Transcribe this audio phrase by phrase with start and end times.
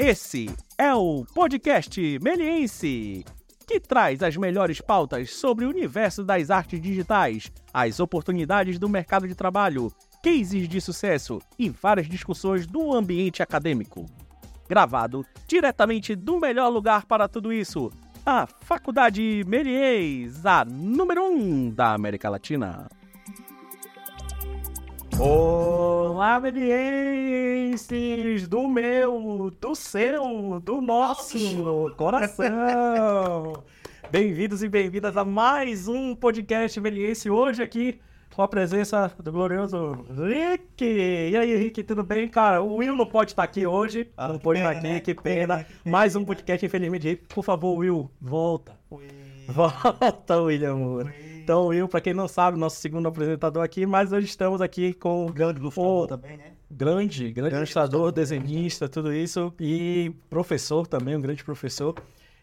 [0.00, 0.48] Esse
[0.78, 3.24] é o podcast Meliense,
[3.66, 9.26] que traz as melhores pautas sobre o universo das artes digitais, as oportunidades do mercado
[9.26, 9.92] de trabalho,
[10.22, 14.06] cases de sucesso e várias discussões do ambiente acadêmico.
[14.68, 17.90] Gravado diretamente do melhor lugar para tudo isso,
[18.24, 22.88] a Faculdade Melies, a número 1 um da América Latina.
[25.20, 27.88] Olá, melienses
[28.46, 33.64] do meu, do seu, do nosso coração.
[34.12, 37.28] Bem-vindos e bem-vindas a mais um podcast meliense.
[37.28, 37.98] Hoje aqui
[38.32, 40.84] com a presença do glorioso Rick.
[40.84, 42.28] E aí, Rick, tudo bem?
[42.28, 44.08] Cara, o Will não pode estar aqui hoje.
[44.16, 45.00] Ah, não pode estar pena, aqui, né?
[45.00, 45.66] que pena.
[45.84, 47.16] Mais um podcast, infelizmente.
[47.28, 48.78] Por favor, Will, volta.
[49.48, 51.12] Volta, William Moura.
[51.48, 55.24] Então, Will, para quem não sabe, nosso segundo apresentador aqui, mas hoje estamos aqui com
[55.24, 56.52] o grande Ô, também, né?
[56.70, 61.94] grande, grande Grande ilustrador, desenhista, tudo isso, e professor também, um grande professor.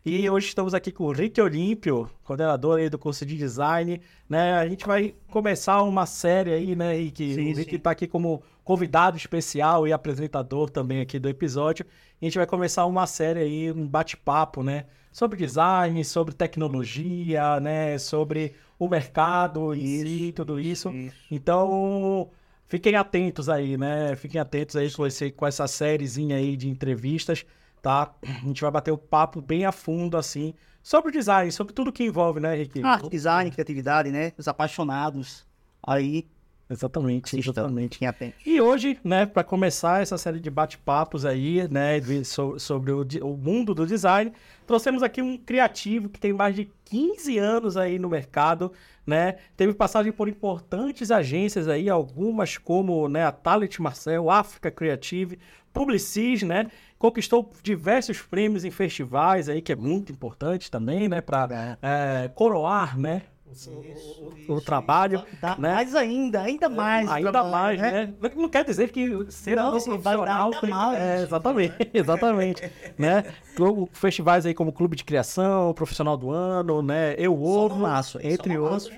[0.04, 4.56] E hoje estamos aqui com o Rick Olímpio, coordenador aí do curso de design, né?
[4.56, 8.08] A gente vai começar uma série aí, né, e que Sim, o Rick está aqui
[8.08, 11.86] como convidado especial e apresentador também aqui do episódio.
[12.20, 18.00] A gente vai começar uma série aí, um bate-papo, né, sobre design, sobre tecnologia, né,
[18.00, 20.90] sobre o mercado em si, tudo isso.
[20.90, 21.16] Isso.
[21.32, 22.30] Então,
[22.68, 24.16] fiquem atentos aí, né?
[24.16, 27.46] Fiquem atentos aí com, esse, com essa sériezinha aí de entrevistas,
[27.82, 28.14] tá?
[28.24, 31.92] A gente vai bater o papo bem a fundo, assim, sobre o design, sobre tudo
[31.92, 32.84] que envolve, né, Henrique?
[32.84, 34.34] Arte, design, criatividade, né?
[34.38, 35.46] Os apaixonados.
[35.82, 36.28] Aí,
[36.70, 37.52] Exatamente, assistam.
[37.52, 38.00] exatamente.
[38.46, 43.38] E hoje, né, para começar essa série de bate-papos aí, né, so- sobre o, o
[43.38, 44.32] mundo do design,
[44.66, 48.72] trouxemos aqui um criativo que tem mais de 15 anos aí no mercado,
[49.06, 55.38] né, teve passagem por importantes agências aí, algumas como, né, a Talent Marcel, África Creative,
[55.72, 61.78] Publicis, né, conquistou diversos prêmios em festivais aí, que é muito importante também, né, para
[62.34, 63.22] coroar, né,
[64.48, 65.74] o, o trabalho, Dá né?
[65.74, 67.10] mais ainda, ainda mais.
[67.10, 68.14] Ainda trabalho, mais, né?
[68.20, 70.52] Não- Não quer dizer que ser Não, um vai profissional...
[70.70, 71.00] mais.
[71.00, 72.72] É, exatamente, exatamente.
[72.98, 73.24] né?
[73.94, 77.16] Festivais aí como Clube de Criação, Profissional do Ano, né?
[77.18, 77.40] Eu
[77.78, 78.92] no laço, entre outros.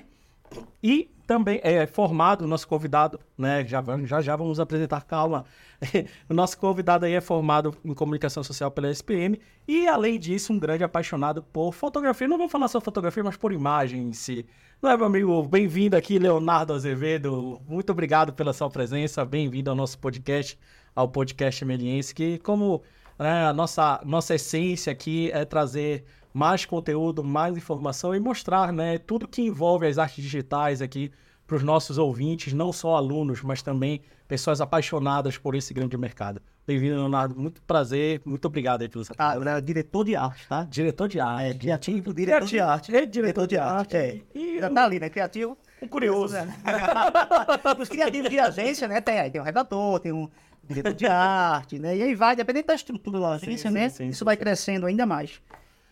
[0.82, 3.62] E também é formado, nosso convidado, né?
[3.66, 5.44] Já, já já vamos apresentar, calma.
[6.26, 10.58] o nosso convidado aí é formado em comunicação social pela SPM e, além disso, um
[10.58, 12.26] grande apaixonado por fotografia.
[12.26, 14.46] Não vou falar só fotografia, mas por imagem em si.
[14.80, 15.42] Não é, meu amigo?
[15.42, 17.60] Bem-vindo aqui, Leonardo Azevedo.
[17.68, 19.22] Muito obrigado pela sua presença.
[19.24, 20.58] Bem-vindo ao nosso podcast,
[20.94, 22.82] ao podcast Meliense, que como
[23.18, 28.98] né, a nossa, nossa essência aqui é trazer mais conteúdo, mais informação e mostrar né,
[28.98, 31.10] tudo que envolve as artes digitais aqui
[31.46, 36.42] para os nossos ouvintes, não só alunos, mas também pessoas apaixonadas por esse grande mercado.
[36.66, 37.34] Bem-vindo, Leonardo.
[37.34, 38.20] Muito prazer.
[38.26, 40.64] Muito obrigado aí pelo seu Ah, eu era diretor de arte, tá?
[40.64, 41.46] Diretor de arte.
[41.46, 42.94] É, criativo, diretor de arte.
[42.94, 43.96] É diretor de arte.
[43.96, 44.20] É.
[44.34, 45.08] E Já tá ali, né?
[45.08, 45.56] Criativo.
[45.80, 46.36] um curioso.
[47.80, 49.00] Os criativos de agência, né?
[49.00, 50.28] Tem, aí tem um redator, tem um
[50.62, 51.96] diretor de arte, né?
[51.96, 53.88] E aí vai, dependendo da estrutura da agência, sim, né?
[53.88, 55.40] sim, Isso sim, vai crescendo ainda mais.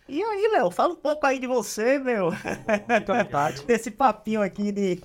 [0.09, 2.31] E aí, Léo, fala um pouco aí de você, meu.
[2.33, 3.65] Fica à vontade.
[3.67, 5.03] Desse papinho aqui de.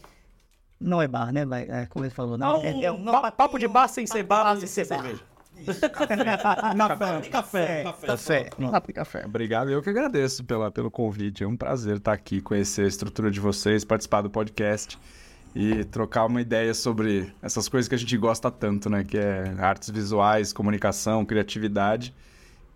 [0.80, 1.42] Não é bar, né?
[1.70, 2.54] É, como ele falou, não.
[2.58, 5.04] Não, é, é um pa- papo de bar sem ser bar, sem sem ser bar.
[5.04, 5.24] cerveja.
[7.30, 7.84] Café, Café.
[8.08, 8.50] café.
[8.72, 9.26] Papo de café.
[9.26, 11.44] Obrigado, eu que agradeço pela, pelo convite.
[11.44, 14.98] É um prazer estar aqui, conhecer a estrutura de vocês, participar do podcast
[15.54, 19.04] e trocar uma ideia sobre essas coisas que a gente gosta tanto, né?
[19.04, 22.14] Que é artes visuais, comunicação, criatividade.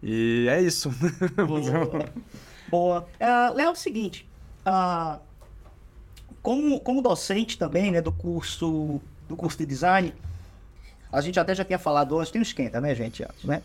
[0.01, 0.89] E é isso.
[2.69, 3.07] Boa.
[3.19, 4.27] Ah, Léo, é o seguinte.
[4.65, 5.19] ah,
[6.41, 10.13] como, como docente também, né, do curso, do curso de design,
[11.11, 13.63] a gente até já tinha falado antes, tem um esquenta, né, gente, antes, né?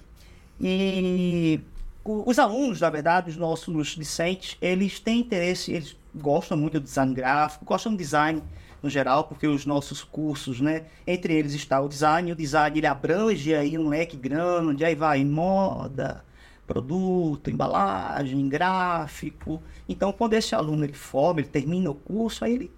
[0.58, 1.60] E
[2.02, 7.14] os alunos, na verdade, os nossos discentes, eles têm interesse, eles gostam muito do design
[7.14, 8.42] gráfico, gostam do design
[8.82, 12.86] no geral, porque os nossos cursos, né, entre eles está o design, o design ele
[12.86, 16.24] abrange aí um leque grande, aí vai moda,
[16.66, 19.62] produto, embalagem, gráfico.
[19.88, 22.70] Então, quando esse aluno ele forma, ele termina o curso, aí ele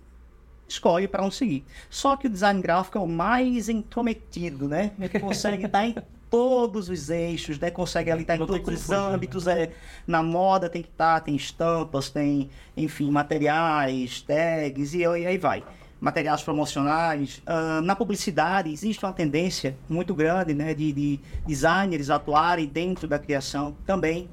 [0.66, 1.64] escolhe para onde seguir.
[1.90, 4.92] Só que o design gráfico é o mais intrometido, né?
[4.98, 5.94] Ele consegue estar em
[6.30, 7.70] todos os eixos, né?
[7.70, 9.46] Consegue ali estar em Não todos os fugir, âmbitos.
[9.46, 9.70] É,
[10.06, 15.62] na moda tem que estar, tem estampas, tem, enfim, materiais, tags e, e aí vai.
[16.02, 17.40] Materiais promocionais.
[17.46, 20.74] Ah, na publicidade existe uma tendência muito grande, né?
[20.74, 24.28] De, de designers atuarem dentro da criação também.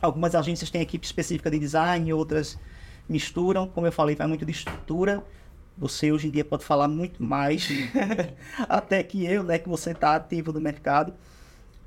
[0.00, 2.56] Algumas agências têm equipe específica de design, outras
[3.08, 3.66] misturam.
[3.66, 5.24] Como eu falei, vai muito de estrutura.
[5.76, 7.68] Você hoje em dia pode falar muito mais
[8.68, 9.58] até que eu, né?
[9.58, 11.12] Que você está ativo no mercado.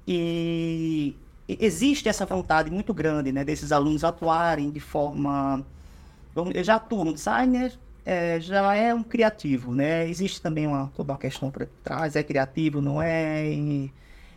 [0.05, 1.15] E
[1.47, 5.65] existe essa vontade muito grande né, desses alunos atuarem de forma.
[6.35, 10.07] Vamos, já atuam no designer, é, já é um criativo, né?
[10.09, 13.49] Existe também uma, toda uma questão por trás, é criativo, não é?
[13.51, 13.91] E,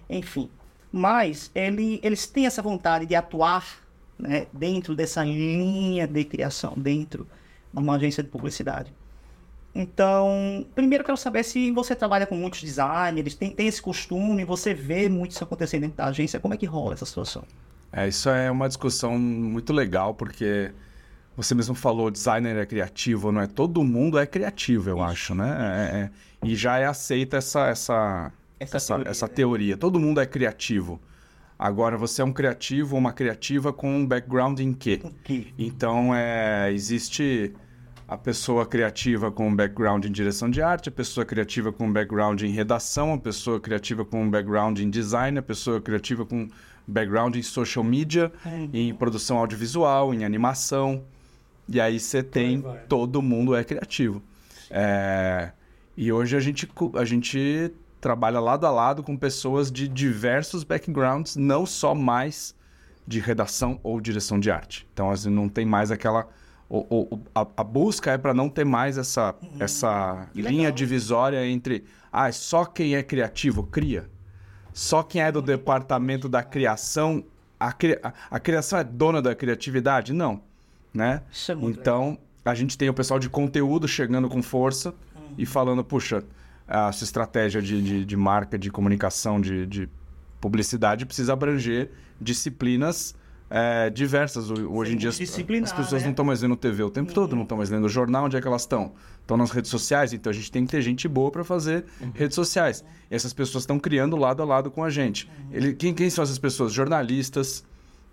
[0.09, 0.49] enfim.
[0.93, 3.85] Mas ele, eles têm essa vontade de atuar
[4.19, 7.27] né, dentro dessa linha de criação, dentro
[7.73, 8.93] de uma agência de publicidade.
[9.75, 14.73] Então, primeiro quero saber se você trabalha com muitos designers, tem, tem esse costume, você
[14.73, 17.45] vê muito isso acontecendo dentro da agência, como é que rola essa situação?
[17.93, 20.73] É, isso é uma discussão muito legal, porque
[21.37, 23.47] você mesmo falou, designer é criativo, não é?
[23.47, 25.56] Todo mundo é criativo, eu acho, né?
[25.93, 26.11] É, é,
[26.49, 29.33] e já é aceita essa, essa, essa, essa, teoria, essa né?
[29.35, 29.77] teoria.
[29.77, 31.00] Todo mundo é criativo.
[31.59, 35.00] Agora, você é um criativo ou uma criativa com um background em quê?
[35.59, 37.55] Então, é, existe
[38.09, 41.93] a pessoa criativa com um background em direção de arte, a pessoa criativa com um
[41.93, 46.49] background em redação, a pessoa criativa com um background em design, a pessoa criativa com
[46.87, 48.69] background em social media, é.
[48.73, 51.05] em produção audiovisual, em animação.
[51.69, 54.23] E aí você tem todo mundo é criativo.
[54.71, 55.51] É,
[55.97, 61.37] e hoje a gente, a gente trabalha lado a lado com pessoas de diversos backgrounds,
[61.37, 62.55] não só mais
[63.07, 64.87] de redação ou direção de arte.
[64.93, 66.29] Então, assim, não tem mais aquela
[66.69, 71.47] o, o, a, a, busca é para não ter mais essa, hum, essa linha divisória
[71.47, 74.11] entre ah, só quem é criativo cria.
[74.73, 77.25] Só quem é do departamento da criação,
[77.59, 80.12] a, cri, a, a criação é dona da criatividade?
[80.12, 80.43] Não.
[80.97, 81.23] Né?
[81.49, 82.19] É então, legal.
[82.45, 85.35] a gente tem o pessoal de conteúdo chegando com força hum.
[85.37, 86.25] e falando, puxa,
[86.67, 89.89] a sua estratégia de, de, de marca, de comunicação, de, de
[90.41, 91.91] publicidade precisa abranger
[92.21, 93.15] disciplinas
[93.49, 94.51] é, diversas.
[94.51, 97.15] Hoje em dia as, as pessoas não estão mais vendo TV o tempo uhum.
[97.15, 98.95] todo, não estão mais lendo o jornal, onde é que elas estão?
[99.21, 102.11] Estão nas redes sociais, então a gente tem que ter gente boa para fazer uhum.
[102.15, 102.85] redes sociais.
[103.11, 105.27] E essas pessoas estão criando lado a lado com a gente.
[105.27, 105.49] Uhum.
[105.53, 106.73] Ele, quem, quem, são essas pessoas?
[106.73, 107.65] Jornalistas,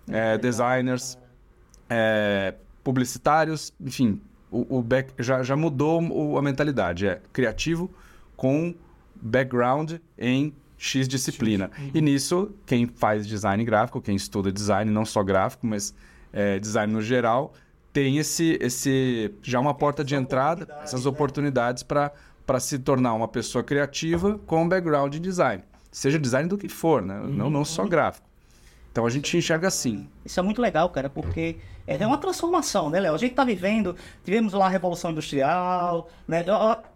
[0.08, 1.18] é, designers,
[1.88, 2.54] é,
[2.84, 4.20] publicitários, enfim.
[4.50, 7.08] O, o back, já, já mudou a mentalidade.
[7.08, 7.90] É criativo
[8.36, 8.72] com
[9.16, 11.70] background em X disciplina.
[11.92, 15.94] E nisso, quem faz design gráfico, quem estuda design, não só gráfico, mas
[16.32, 17.54] é, design no geral,
[17.92, 22.12] tem esse, esse já uma porta de entrada, essas oportunidades para
[22.60, 25.62] se tornar uma pessoa criativa com background em design.
[25.90, 27.22] Seja design do que for, né?
[27.28, 28.28] Não, não só gráfico.
[28.94, 30.08] Então a gente enxerga assim.
[30.24, 33.12] Isso é muito legal, cara, porque é uma transformação, né, Léo?
[33.12, 36.44] A gente está vivendo, tivemos lá a Revolução Industrial, né?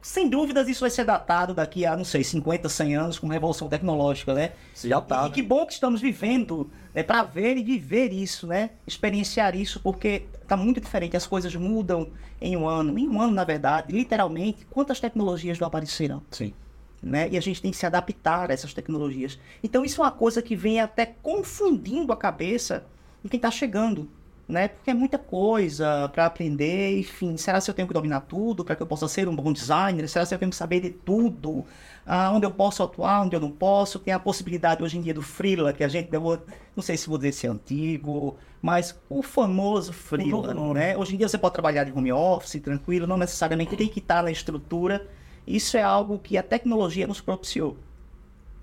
[0.00, 3.68] Sem dúvidas isso vai ser datado daqui a, não sei, 50, 100 anos com Revolução
[3.68, 4.52] Tecnológica, né?
[4.84, 5.24] Já tá.
[5.24, 8.70] E, e que bom que estamos vivendo é, para ver e viver isso, né?
[8.86, 11.16] Experienciar isso, porque está muito diferente.
[11.16, 12.96] As coisas mudam em um ano.
[12.96, 16.22] Em um ano, na verdade, literalmente, quantas tecnologias não apareceram?
[16.30, 16.54] Sim
[17.02, 17.28] né?
[17.30, 19.38] E a gente tem que se adaptar a essas tecnologias.
[19.62, 22.84] Então isso é uma coisa que vem até confundindo a cabeça
[23.22, 24.08] de quem está chegando,
[24.48, 24.68] né?
[24.68, 27.36] Porque é muita coisa para aprender, enfim.
[27.36, 30.08] Será que eu tenho que dominar tudo para que eu possa ser um bom designer?
[30.08, 31.64] Será que eu tenho que saber de tudo?
[32.06, 33.98] Ah, onde eu posso atuar, onde eu não posso?
[33.98, 36.42] Tem a possibilidade hoje em dia do freela, que a gente, eu
[36.74, 40.96] não sei se vou dizer se é antigo, mas o famoso freela, né?
[40.96, 44.22] Hoje em dia você pode trabalhar de home office, tranquilo, não necessariamente tem que estar
[44.22, 45.06] na estrutura
[45.48, 47.76] isso é algo que a tecnologia nos propiciou.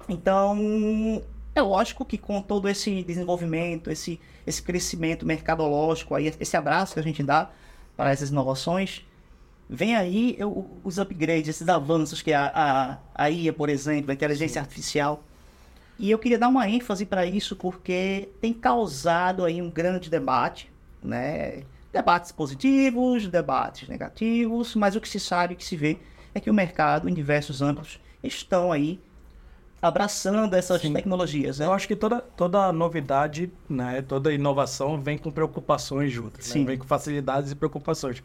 [0.08, 1.24] Então,
[1.56, 7.00] é lógico que com todo esse desenvolvimento, esse, esse crescimento mercadológico, aí, esse abraço que
[7.00, 7.50] a gente dá
[7.98, 9.04] para essas inovações,
[9.68, 14.14] vem aí eu, os upgrades, esses avanços que a, a, a IA, por exemplo, a
[14.14, 15.24] inteligência artificial.
[15.98, 20.72] E eu queria dar uma ênfase para isso porque tem causado aí um grande debate,
[21.02, 21.64] né?
[21.92, 25.98] Debates positivos, debates negativos, mas o que se sabe, o que se vê
[26.36, 29.00] é que o mercado, em diversos âmbitos, estão aí
[29.82, 30.94] abraçando essas Sim.
[30.94, 31.60] tecnologias.
[31.60, 31.66] Né?
[31.66, 36.64] Eu acho que toda, toda novidade, né, toda inovação vem com preocupações juntas, né?
[36.66, 38.22] vem com facilidades e preocupações.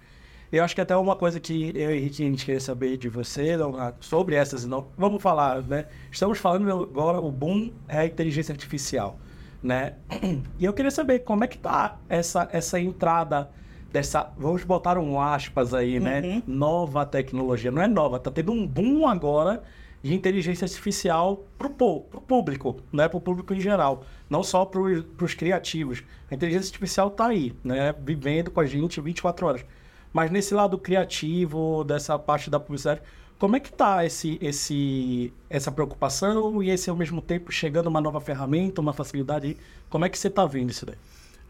[0.50, 3.57] Eu acho que até uma coisa que eu e a gente queria saber de você
[4.00, 4.97] sobre essas inovações.
[4.99, 5.87] Vamos falar, né?
[6.11, 9.17] Estamos falando agora, o boom é a inteligência artificial,
[9.62, 9.95] né?
[10.59, 13.49] E eu queria saber como é que tá essa, essa entrada
[13.92, 16.20] dessa, vamos botar um aspas aí, né?
[16.20, 16.28] uhum.
[16.37, 16.42] né?
[16.47, 17.70] Nova tecnologia.
[17.70, 19.62] Não é nova, tá tendo um boom agora
[20.02, 23.09] de inteligência artificial para o público, né?
[23.09, 26.02] Para o público em geral, não só para os criativos.
[26.30, 27.94] A inteligência artificial está aí, né?
[28.00, 29.64] Vivendo com a gente 24 horas.
[30.12, 33.02] Mas nesse lado criativo, dessa parte da publicidade,
[33.38, 38.00] como é que está esse, esse, essa preocupação e esse ao mesmo tempo chegando uma
[38.00, 39.56] nova ferramenta, uma facilidade?
[39.88, 40.97] Como é que você está vendo isso daí?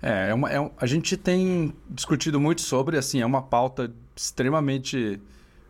[0.03, 5.21] É, é, uma, é a gente tem discutido muito sobre, assim, é uma pauta extremamente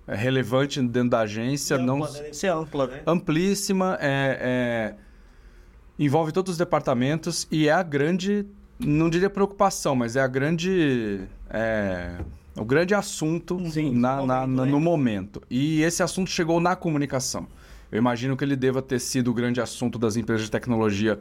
[0.06, 1.74] é, relevante dentro da agência.
[1.74, 2.32] É não, né?
[2.32, 3.02] Ser ampla, né?
[3.06, 3.98] Amplíssima.
[4.00, 4.94] É, é,
[5.98, 8.46] envolve todos os departamentos e é a grande,
[8.78, 11.20] não diria preocupação, mas é a grande,
[11.50, 12.16] é,
[12.56, 14.70] o grande assunto Sim, na, no na- momento, na- né?
[14.70, 15.42] no momento.
[15.50, 17.46] E esse assunto chegou na comunicação.
[17.92, 21.18] Eu imagino que ele deva ter sido o grande assunto das empresas de tecnologia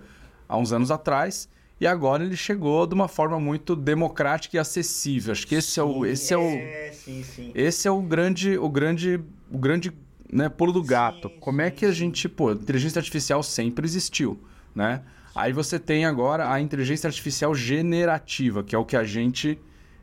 [0.47, 1.49] há uns anos atrás.
[1.79, 5.31] E agora ele chegou de uma forma muito democrática e acessível.
[5.31, 7.51] Acho que esse é o, esse é o, É, sim, sim.
[7.55, 9.19] esse é o grande, o grande,
[9.49, 9.93] o grande
[10.31, 11.29] né, pulo do gato.
[11.29, 14.37] Sim, Como é sim, que a gente, pô, inteligência artificial sempre existiu,
[14.75, 15.01] né?
[15.33, 19.57] Aí você tem agora a inteligência artificial generativa, que é o que a gente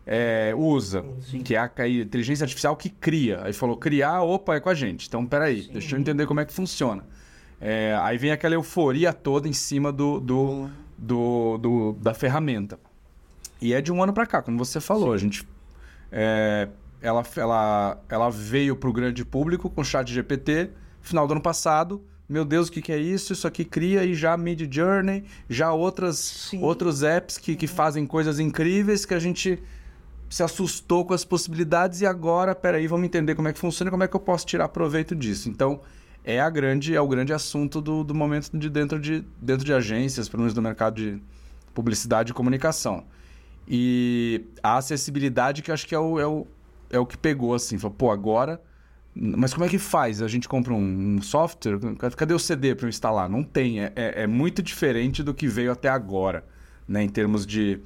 [0.06, 1.42] é, usa, Sim.
[1.42, 3.42] que é a, a inteligência artificial que cria.
[3.42, 5.08] Aí falou criar, opa, é com a gente.
[5.08, 7.04] Então, peraí, deixa eu entender como é que funciona.
[7.60, 12.78] É, aí vem aquela euforia toda em cima do, do, do, do- da ferramenta.
[13.60, 15.12] E é de um ano para cá, como você falou.
[15.12, 15.46] A gente
[16.12, 16.68] é,
[17.00, 21.40] ela, ela, ela veio para o grande público com o chat GPT final do ano
[21.40, 22.02] passado.
[22.28, 23.32] Meu Deus, o que, que é isso?
[23.32, 26.60] Isso aqui cria e já Mid Journey, já outras, Sim.
[26.62, 29.62] outros apps que, que fazem coisas incríveis que a gente
[30.28, 33.92] se assustou com as possibilidades e agora, peraí, vamos entender como é que funciona e
[33.92, 35.48] como é que eu posso tirar proveito disso.
[35.48, 35.80] Então,
[36.26, 39.72] é a grande, é o grande assunto do, do momento de dentro, de dentro de
[39.72, 41.22] agências, pelo menos no mercado de
[41.72, 43.04] publicidade e comunicação.
[43.68, 46.44] E a acessibilidade que acho que é o, é o,
[46.90, 47.78] é o que pegou, assim.
[47.78, 48.60] Falou, pô, agora...
[49.18, 50.20] Mas como é que faz?
[50.20, 51.78] A gente compra um, um software?
[52.14, 53.30] Cadê o CD para eu instalar?
[53.30, 53.80] Não tem.
[53.80, 56.44] É, é, é muito diferente do que veio até agora,
[56.86, 57.02] né?
[57.02, 57.80] Em termos de,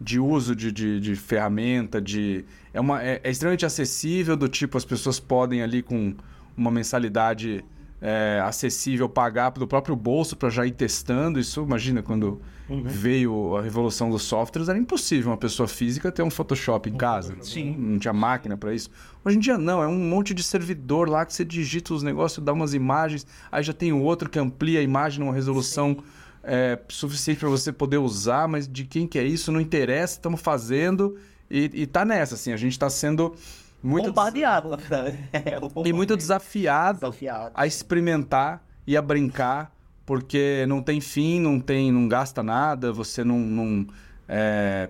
[0.00, 2.44] de uso de, de, de ferramenta, de...
[2.74, 6.16] É, uma, é, é extremamente acessível, do tipo, as pessoas podem ali com
[6.56, 7.64] uma mensalidade
[8.02, 11.38] é, acessível pagar pelo próprio bolso para já ir testando.
[11.38, 12.42] Isso, imagina, quando
[12.84, 17.36] veio a revolução dos softwares, era impossível uma pessoa física ter um Photoshop em casa.
[17.42, 17.76] Sim.
[17.78, 18.90] Não tinha máquina para isso.
[19.24, 22.44] Hoje em dia não, é um monte de servidor lá que você digita os negócios,
[22.44, 25.98] dá umas imagens, aí já tem o outro que amplia a imagem numa resolução
[26.42, 30.40] é, suficiente para você poder usar, mas de quem que é isso não interessa, estamos
[30.40, 31.16] fazendo
[31.48, 33.34] e, e tá nessa, assim, a gente está sendo
[33.82, 35.18] muito Bombardeado, na verdade.
[35.32, 35.58] É,
[35.88, 37.50] e muito desafiado desafiado.
[37.54, 39.74] a experimentar e a brincar,
[40.06, 43.86] porque não tem fim, não tem, não gasta nada, você não, não
[44.28, 44.88] é,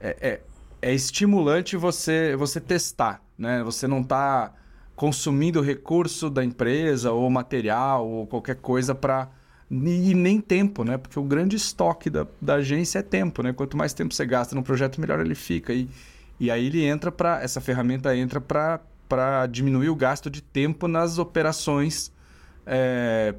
[0.00, 0.40] é, é-
[0.82, 3.62] é estimulante você você testar, né?
[3.62, 4.52] Você não está
[4.96, 9.28] consumindo recurso da empresa ou material ou qualquer coisa para
[9.70, 10.98] e nem tempo, né?
[10.98, 13.52] Porque o grande estoque da, da agência é tempo, né?
[13.52, 15.72] Quanto mais tempo você gasta no projeto, melhor ele fica.
[15.72, 15.88] E,
[16.40, 20.86] e aí ele entra para essa ferramenta entra para para diminuir o gasto de tempo
[20.88, 22.12] nas operações
[22.64, 23.34] é,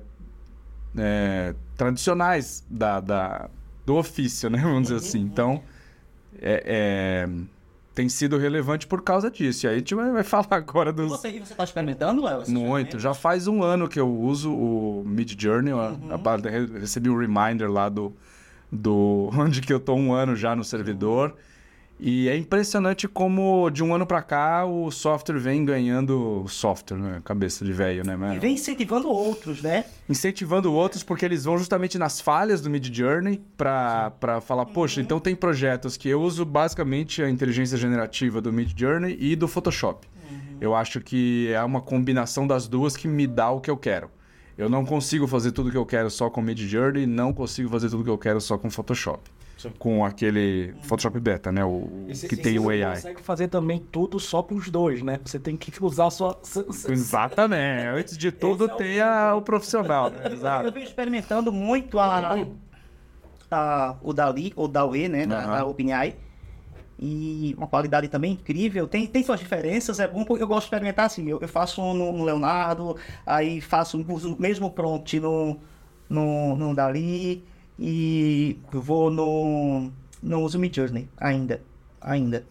[0.98, 3.50] é, tradicionais da, da-
[3.86, 4.60] do ofício, né?
[4.62, 5.20] Vamos dizer assim.
[5.22, 5.64] Então,
[6.42, 6.64] é-
[7.26, 7.30] é,
[7.96, 9.66] tem sido relevante por causa disso.
[9.66, 12.44] E aí a gente vai, falar agora dos, você, e você tá experimentando, Léo?
[12.50, 13.00] muito.
[13.00, 15.74] Já faz um ano que eu uso o Mid Journey.
[15.74, 16.20] Uhum.
[16.80, 18.14] recebi um reminder lá do,
[18.72, 21.34] do onde que eu tô um ano já no servidor.
[22.04, 27.22] E é impressionante como de um ano pra cá o software vem ganhando software, né?
[27.24, 28.14] Cabeça de velho, né?
[28.14, 28.42] E mano?
[28.42, 29.86] vem incentivando outros, né?
[30.10, 35.20] Incentivando outros porque eles vão justamente nas falhas do Mid Journey pra falar, poxa, então
[35.20, 40.08] tem projetos que eu uso basicamente a inteligência generativa do Mid Journey e do Photoshop.
[40.60, 44.10] Eu acho que é uma combinação das duas que me dá o que eu quero.
[44.58, 47.70] Eu não consigo fazer tudo o que eu quero só com Mid Journey, não consigo
[47.70, 49.22] fazer tudo o que eu quero só com Photoshop.
[49.80, 51.64] Com aquele Photoshop Beta, né?
[51.66, 52.96] O que tem o Você AI.
[52.96, 55.20] consegue fazer também tudo só para os dois, né?
[55.26, 56.40] Você tem que usar a sua.
[56.90, 57.88] Exatamente.
[57.88, 60.10] Antes de tudo, é o- tem a- o profissional.
[60.10, 60.22] né?
[60.26, 60.72] Eu Exato.
[60.72, 62.36] venho experimentando muito a,
[63.52, 65.26] a- o Dali, ou Dali, né?
[65.26, 65.58] Da, Aham.
[65.58, 66.16] da OpenAI.
[67.04, 68.88] E uma qualidade também incrível.
[68.88, 71.28] Tem, tem suas diferenças, é bom porque eu gosto de experimentar assim.
[71.28, 75.58] Eu, eu faço um no, no Leonardo, aí faço uso o mesmo prompt no,
[76.08, 77.44] no, no Dali
[77.80, 81.62] e eu vou no, no uso Midjourney ainda.
[82.00, 82.46] Ainda.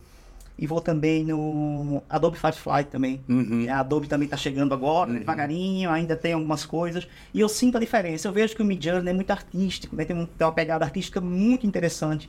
[0.58, 3.20] E vou também no Adobe Firefly também.
[3.26, 3.66] Uhum.
[3.70, 7.08] A Adobe também está chegando agora, devagarinho, ainda tem algumas coisas.
[7.32, 8.28] E eu sinto a diferença.
[8.28, 10.04] Eu vejo que o Midjourney é muito artístico, né?
[10.04, 12.28] tem, um- tem uma pegada artística muito interessante.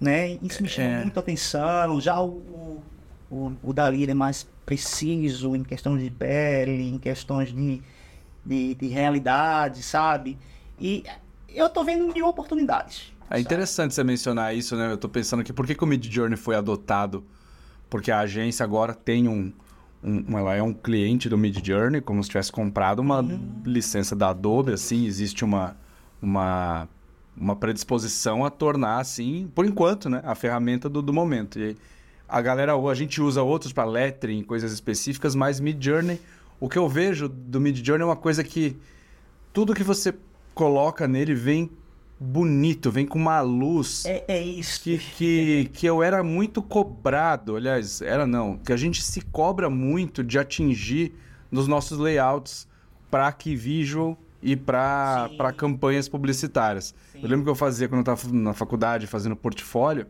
[0.00, 0.38] Né?
[0.42, 1.02] Isso me chama É.
[1.02, 2.00] muito a atenção.
[2.00, 2.82] Já o,
[3.30, 7.82] o, o, Dali é mais preciso em questões de pele, em questões de,
[8.46, 10.38] de, de realidade, sabe?
[10.80, 11.04] E
[11.48, 13.12] eu tô vendo mil oportunidades.
[13.30, 14.90] É interessante você mencionar isso, né?
[14.92, 17.24] Eu tô pensando aqui, por que, que o Mid Journey foi adotado?
[17.90, 19.52] Porque a agência agora tem um,
[20.02, 23.24] um- ela é um cliente do Mid Journey, como se tivesse comprado uma
[23.64, 25.76] licença da Adobe, assim, existe uma,
[26.22, 26.88] uma,
[27.36, 31.58] uma predisposição a tornar, assim, por enquanto, né, a ferramenta do, do momento.
[31.58, 31.76] E
[32.26, 36.18] a galera, a gente usa outros para lettering, coisas específicas, mas Mid Journey,
[36.60, 38.76] o que eu vejo do Mid Journey é uma coisa que
[39.52, 40.14] tudo que você
[40.58, 41.70] coloca nele vem
[42.18, 44.82] bonito, vem com uma luz É, é isso.
[44.82, 49.70] que, que, que eu era muito cobrado, aliás, era não, que a gente se cobra
[49.70, 51.14] muito de atingir
[51.48, 52.66] nos nossos layouts
[53.08, 56.92] para Visual e para campanhas publicitárias.
[57.12, 57.20] Sim.
[57.22, 60.08] Eu lembro que eu fazia quando eu estava na faculdade fazendo portfólio,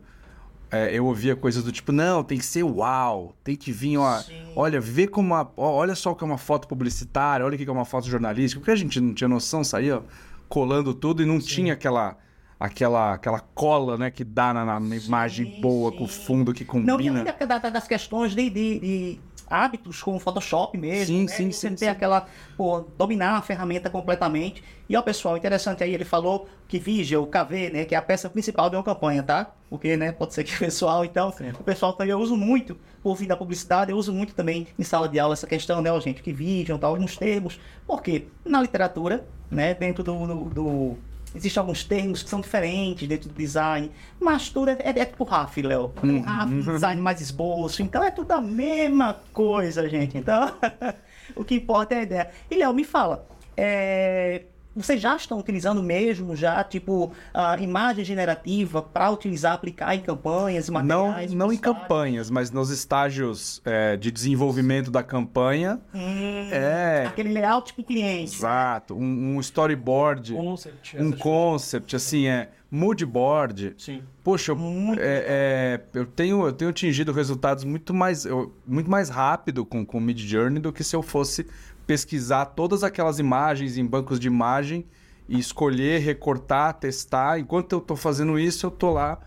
[0.71, 4.17] é, eu ouvia coisas do tipo, não, tem que ser uau, tem que vir, ó,
[4.19, 4.33] Sim.
[4.55, 7.57] olha, vê como uma, ó, olha só o que é uma foto publicitária, olha o
[7.57, 10.01] que é uma foto jornalística, porque a gente não tinha noção, saía
[10.49, 12.17] colando tudo e não tinha aquela
[12.59, 16.23] aquela aquela cola, né, que dá na, na imagem boa com o sim.
[16.25, 17.19] fundo que Não, e combina.
[17.19, 21.17] ainda da- da- das questões de, de- de hábitos com o Photoshop mesmo.
[21.17, 21.27] Sim, né?
[21.27, 21.87] sim, Você sim, ter sim.
[21.87, 22.27] aquela,
[22.57, 24.63] pô, dominar a ferramenta completamente.
[24.87, 28.01] E ó, pessoal, interessante aí, ele falou que Vigia, o KV, né, que é a
[28.01, 29.51] peça principal de uma campanha, tá?
[29.69, 33.15] Porque, né, pode ser que o pessoal, então, o pessoal também eu uso muito, por
[33.15, 35.99] vir da publicidade, eu uso muito também em sala de aula essa questão, né, ó,
[35.99, 37.59] gente, que Vigia e tal, nos termos.
[37.85, 40.97] Porque na literatura, né, dentro do- do- do
[41.35, 45.23] Existem alguns termos que são diferentes dentro do design, mas tudo é, é, é tipo
[45.23, 45.93] RAF, Léo.
[46.25, 50.17] RAF, design mais esboço, então é tudo a mesma coisa, gente.
[50.17, 50.51] Então,
[51.35, 52.31] o que importa é a ideia.
[52.49, 54.43] E, Léo, me fala, é,
[54.75, 60.69] vocês já estão utilizando mesmo, já, tipo, a imagem generativa para utilizar, aplicar em campanhas,
[60.69, 60.73] Não,
[61.07, 61.33] materiais?
[61.33, 61.81] não em publicitários?
[61.81, 65.79] campanhas, mas nos estágios é, de desenvolvimento da campanha.
[65.93, 68.35] Hum, É, Aquele layout para o cliente.
[68.35, 68.93] exato.
[68.95, 73.73] Um, um storyboard, Concept, um essas concept, assim, é mood board.
[73.77, 74.03] Sim.
[74.23, 74.53] Poxa,
[74.97, 79.83] é, é, eu, tenho, eu tenho atingido resultados muito mais, eu- muito mais rápido com
[79.97, 81.47] o Mid Journey do que se eu fosse
[81.89, 84.85] pesquisar todas aquelas imagens em bancos de imagem
[85.27, 87.39] e escolher, recortar, testar.
[87.39, 89.17] Enquanto eu estou fazendo isso, eu estou lá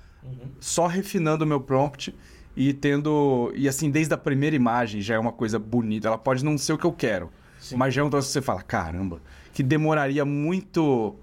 [0.60, 2.14] só refinando o meu prompt
[2.56, 3.52] e tendo.
[3.56, 6.06] E assim, desde a primeira imagem já é uma coisa bonita.
[6.06, 7.74] Ela pode não ser o que eu quero, Sim.
[7.74, 9.20] mas já é um troço que você fala: caramba,
[9.52, 11.16] que demoraria muito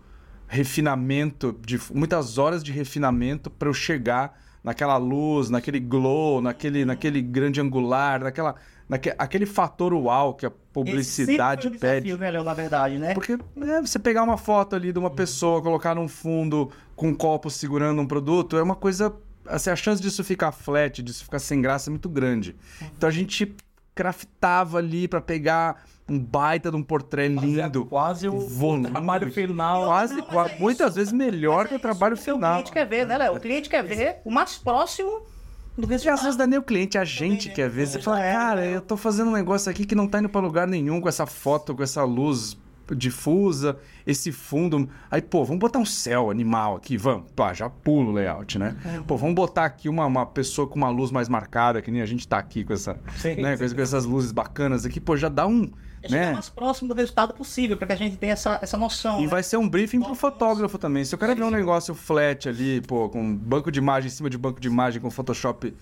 [0.45, 7.21] refinamento, de, muitas horas de refinamento para eu chegar naquela luz, naquele glow, naquele, naquele
[7.21, 8.55] grande angular, naquela,
[8.89, 12.05] naque, aquele fator uau que a publicidade Esse um pede.
[12.07, 13.13] desafio, né, na verdade, né?
[13.13, 17.13] Porque né, você pegar uma foto ali de uma pessoa, colocar num fundo com um
[17.15, 19.13] copo segurando um produto, é uma coisa.
[19.45, 22.55] Assim, a chance disso ficar flat, disso ficar sem graça é muito grande.
[22.97, 23.55] Então a gente
[23.95, 27.85] craftava ali pra pegar um baita de um portrait lindo.
[27.85, 28.89] Quase o volume.
[28.91, 29.85] trabalho final.
[29.85, 32.51] Quase, Não, mas qua- é muitas vezes melhor que o é trabalho final.
[32.59, 33.35] O cliente quer ver, né, Léo?
[33.35, 35.21] O cliente quer ver o mais próximo
[35.77, 37.87] do E às vezes é nem o cliente, a gente quer ver.
[37.87, 40.67] Você fala, cara, eu tô fazendo um negócio aqui que não tá indo pra lugar
[40.67, 42.57] nenhum com essa foto, com essa luz
[42.95, 44.89] difusa, esse fundo.
[45.09, 47.31] Aí, pô, vamos botar um céu animal aqui, vamos.
[47.35, 48.75] Pá, já pulo o layout, né?
[49.07, 52.05] Pô, vamos botar aqui uma, uma pessoa com uma luz mais marcada, que nem a
[52.05, 55.29] gente tá aqui com essa, Sim, né, com, com essas luzes bacanas aqui, pô, já
[55.29, 55.69] dá um,
[56.01, 56.33] É chegar né?
[56.33, 59.19] mais próximo do resultado possível, para que a gente tenha essa, essa noção.
[59.19, 59.27] E né?
[59.27, 61.03] vai ser um briefing pro fotógrafo também.
[61.03, 64.29] Se eu quero ver um negócio flat ali, pô, com banco de imagem em cima
[64.29, 65.73] de banco de imagem, com Photoshop,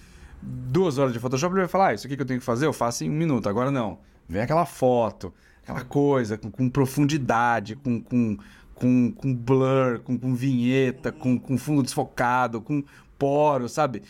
[0.42, 2.66] duas horas de Photoshop, ele vai falar, ah, isso aqui que eu tenho que fazer,
[2.66, 3.48] eu faço em um minuto.
[3.48, 4.00] Agora não.
[4.28, 8.38] Vem aquela foto, aquela coisa, com, com profundidade, com, com,
[8.76, 12.84] com, com blur, com, com vinheta, com, com fundo desfocado, com
[13.18, 14.04] poro, sabe?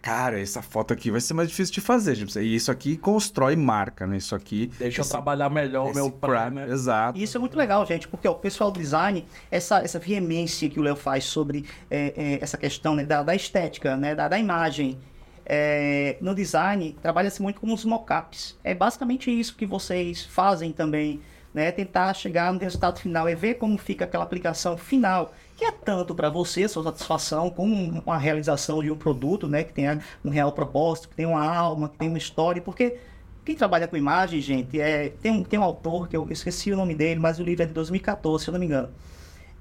[0.00, 2.38] Cara, essa foto aqui vai ser mais difícil de fazer, gente.
[2.38, 4.16] E isso aqui constrói marca, né?
[4.16, 4.70] Isso aqui.
[4.78, 6.68] Deixa eu esse- trabalhar melhor o meu primer.
[6.68, 7.18] Exato.
[7.18, 10.68] E isso é muito legal, gente, porque ó, o pessoal do design, essa, essa veemência
[10.68, 14.28] que o Léo faz sobre é, é, essa questão né, da, da estética, né, da,
[14.28, 14.98] da imagem,
[15.44, 18.58] é, no design, trabalha-se muito com os mockups.
[18.62, 21.20] É basicamente isso que vocês fazem também,
[21.52, 21.70] né?
[21.72, 26.12] Tentar chegar no resultado final, é ver como fica aquela aplicação final, que é tanto
[26.12, 29.62] para você, sua satisfação, como uma realização de um produto, né?
[29.62, 32.98] Que tenha um real propósito, que tenha uma alma, que tenha uma história, porque
[33.44, 36.76] quem trabalha com imagem, gente, é, tem, um, tem um autor, que eu esqueci o
[36.76, 38.88] nome dele, mas o livro é de 2014, se eu não me engano.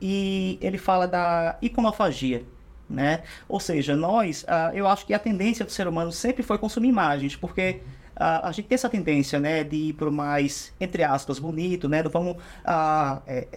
[0.01, 2.43] E ele fala da iconofagia,
[2.89, 3.21] né?
[3.47, 6.89] Ou seja, nós, ah, eu acho que a tendência do ser humano sempre foi consumir
[6.89, 7.81] imagens, porque
[8.15, 11.87] ah, a gente tem essa tendência, né, de ir para o mais, entre aspas, bonito,
[11.87, 12.01] né?
[12.01, 13.47] Vamos, ah, é,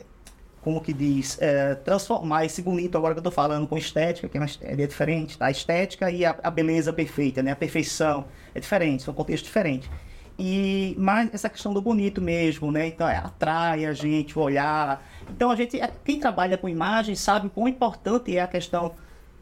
[0.64, 4.38] como que diz, é, transformar esse bonito, agora que eu tô falando com estética, que
[4.38, 5.46] é, mais, é diferente, tá?
[5.46, 7.53] A estética e a, a beleza perfeita, né?
[7.53, 8.24] A perfeição
[8.55, 9.90] é diferente, são contextos diferentes.
[10.38, 12.87] E mais essa questão do bonito mesmo, né?
[12.87, 15.07] Então, é, atrai a gente, o olhar.
[15.29, 18.94] Então, a gente, é, quem trabalha com imagem sabe quão importante é a questão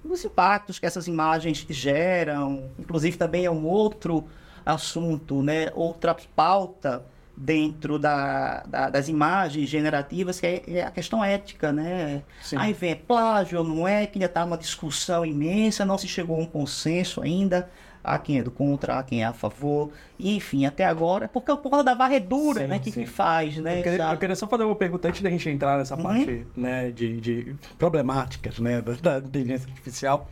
[0.05, 2.69] dos impactos que essas imagens geram.
[2.77, 4.25] Inclusive, também é um outro
[4.67, 5.71] assunto, né?
[5.77, 7.05] Outra pauta
[7.37, 12.23] dentro da, da- das imagens generativas, que é, é a questão ética, né?
[12.43, 12.57] Sim.
[12.59, 16.07] Aí vem é plágio ou não é, que ainda está uma discussão imensa, não se
[16.07, 17.69] chegou a um consenso ainda.
[18.05, 21.53] há quem é do contra, há quem é a favor, e, enfim, até agora, porque
[21.53, 23.05] é por causa da varredura, Sim, né, que, sim.
[23.05, 25.79] que faz, né, Eu queria, eu queria só fazer uma pergunta antes da gente entrar
[25.79, 26.03] nessa Uhum.
[26.03, 30.29] parte né, de, de problemáticas né, da, inteligência artificial.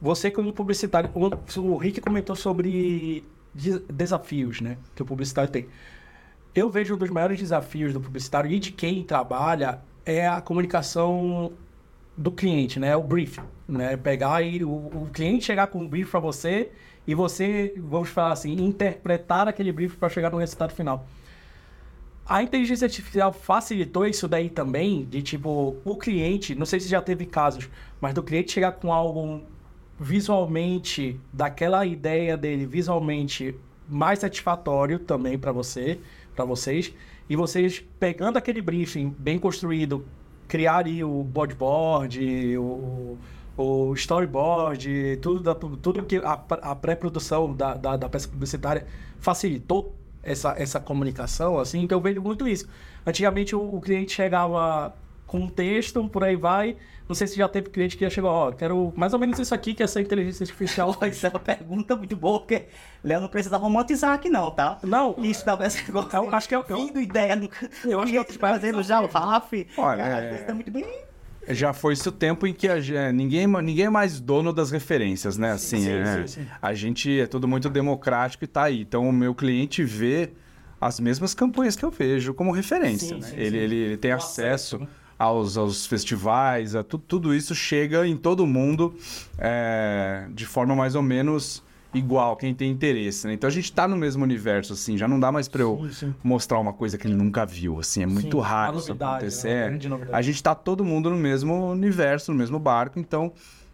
[0.00, 5.68] Você, como publicitário, o, o Rick comentou sobre de- desafios né, que o publicitário tem.
[6.54, 11.52] Eu vejo um dos maiores desafios do publicitário e de quem trabalha é a comunicação
[12.16, 12.96] do cliente, né?
[12.96, 13.96] O briefing, né?
[13.96, 16.72] Pegar e o, o cliente chegar com um brief para você
[17.06, 21.06] e você, vamos falar assim, interpretar aquele brief para chegar no resultado final.
[22.26, 27.00] A inteligência artificial facilitou isso daí também, de tipo, o cliente, não sei se já
[27.00, 27.68] teve casos,
[28.00, 29.42] mas do cliente chegar com algo
[29.98, 33.54] visualmente, daquela ideia dele visualmente
[33.88, 35.98] mais satisfatório também para você,
[36.40, 36.92] para vocês,
[37.28, 40.06] e vocês pegando aquele briefing bem construído,
[40.48, 43.18] criar ali o boardboard, o,
[43.56, 48.86] o storyboard, tudo, da- tudo que a, a pré-produção da, da, da peça publicitária
[49.18, 52.66] facilitou essa, essa comunicação, assim, então eu vejo muito isso.
[53.06, 54.94] Antigamente o, o cliente chegava
[55.26, 56.76] com um texto, por aí vai.
[57.10, 59.52] Não sei se já teve cliente que já chegou, ó, quero mais ou menos isso
[59.52, 60.96] aqui, que é essa inteligência artificial.
[61.10, 62.66] Isso é uma pergunta muito boa, porque
[63.02, 64.78] Léo não precisa romantizar aqui não, tá?
[64.84, 66.14] Não, Isso talvez você goste.
[66.14, 67.50] eu acho que é o eu, ideia no...
[67.84, 69.66] Eu acho que é o que fazendo já o RAF.
[69.76, 70.86] Olha, é- tá muito bem...
[71.48, 75.36] Já foi esse o tempo em que a ninguém, ninguém é mais dono das referências,
[75.36, 75.50] né?
[75.50, 76.46] Assim, sim, é- sim, sim.
[76.62, 78.82] a gente é tudo muito democrático e tá aí.
[78.82, 80.30] Então o meu cliente vê
[80.80, 83.08] as mesmas campanhas que eu vejo como referência.
[83.08, 83.26] Sim, né?
[83.26, 83.56] sim, ele, sim.
[83.56, 84.86] ele, ele tem acesso, acesso, né?
[85.20, 88.94] Aos, aos festivais, a tu- tudo isso chega em todo mundo
[89.38, 93.26] é, de forma mais ou menos igual, quem tem interesse.
[93.26, 93.34] Né?
[93.34, 95.92] Então a gente tá no mesmo universo, assim, já não dá mais pra eu Sim,
[95.92, 96.14] sim.
[96.24, 99.48] mostrar uma coisa que ele nunca viu, assim, é muito Sim, raro isso novidade, acontecer.
[99.48, 100.16] é É.
[100.16, 103.30] A gente tá todo mundo no mesmo universo, no mesmo barco, então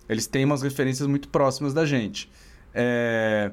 [0.09, 2.29] eles têm umas referências muito próximas da gente.
[2.75, 3.53] É,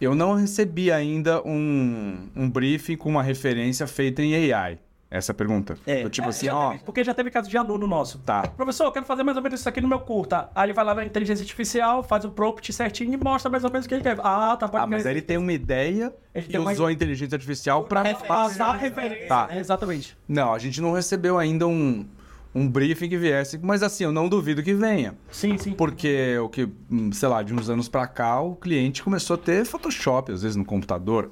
[0.00, 4.78] Eu não recebi ainda um, um briefing com uma referência feita em AI.
[5.14, 5.76] Essa é pergunta.
[5.86, 6.02] É.
[6.04, 8.18] Do tipo assim, Já ó, teve, porque já teve caso de aluno nosso.
[8.20, 8.48] tá.
[8.48, 10.48] Professor, eu quero fazer mais ou menos isso aqui no meu curta.
[10.54, 13.70] Aí ele vai lá na inteligência artificial, faz o prompt certinho e mostra mais ou
[13.70, 14.16] menos o que ele quer.
[14.20, 16.92] Ah, tá, pode Ah, mas ele tem uma ideia Ele e tem uma- usou a
[16.92, 19.28] inteligência artificial pra passar a referência.
[19.28, 19.48] Tá.
[19.48, 19.58] né?
[19.58, 20.16] Exatamente.
[20.26, 22.06] Não, a gente não recebeu ainda um,
[22.54, 25.14] um briefing que viesse, mas assim, eu não duvido que venha.
[25.30, 25.72] Sim, sim.
[25.74, 29.38] Porque o que, hum, sei lá, de uns anos pra cá, o cliente começou a
[29.38, 31.30] ter Photoshop, às vezes no computador.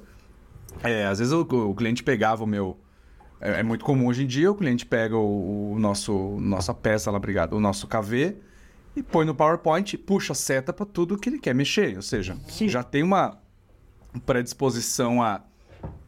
[0.83, 2.77] É, às vezes o, o cliente pegava o meu.
[3.41, 7.09] É, é muito comum hoje em dia, o cliente pega o, o nosso nossa peça
[7.09, 8.37] lá, obrigado, o nosso KV
[8.95, 11.95] e põe no PowerPoint, puxa a seta pra tudo que ele quer mexer.
[11.95, 13.37] Ou seja, já tem uma
[14.25, 15.41] predisposição a,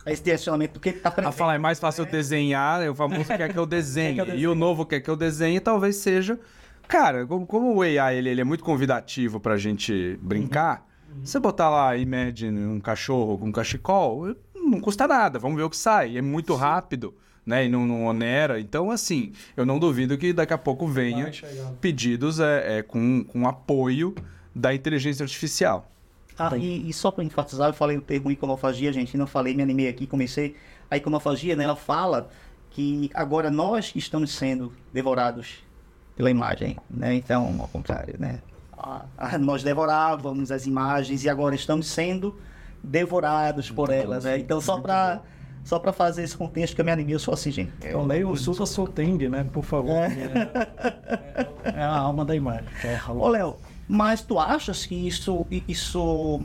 [0.05, 3.57] Esse direcionamento, porque tá a falar, é mais fácil eu desenhar, o famoso quer que
[3.57, 6.39] eu desenhe, Quer que eu e o novo quer que eu desenhe, talvez seja.
[6.87, 10.85] Cara, como, como o AI ele, ele é muito convidativo pra gente brincar,
[11.23, 15.69] você botar lá, imagine, um cachorro com um cachecol, não custa nada, vamos ver o
[15.69, 16.17] que sai.
[16.17, 17.13] É muito rápido,
[17.45, 17.65] né?
[17.65, 18.59] E não, não onera.
[18.59, 21.31] Então, assim, eu não duvido que daqui a pouco venha
[21.81, 24.15] pedidos é, é, com, com apoio
[24.55, 25.89] da inteligência artificial.
[26.37, 29.61] Ah, e, e só para enfatizar, eu falei o termo iconofagia, gente, não falei, me
[29.61, 30.55] animei aqui, comecei.
[30.89, 32.29] A iconofagia, né, ela fala
[32.71, 35.63] que agora nós estamos sendo devorados
[36.15, 37.13] pela imagem, né?
[37.15, 38.39] Então, ao contrário, né?
[38.77, 42.35] Ah, ah, nós devorávamos as imagens e agora estamos sendo
[42.83, 44.37] devorados por elas, né?
[44.37, 45.21] Então, só para
[45.63, 47.71] só para fazer esse contexto que eu me animei, eu sou assim, gente.
[47.81, 49.45] Eu leio o Susa Soteng, né?
[49.51, 49.95] Por favor.
[49.95, 52.65] É, é a alma da imagem.
[52.81, 53.55] que é Ô, Léo,
[53.87, 55.45] mas tu achas que isso.
[55.67, 56.41] isso...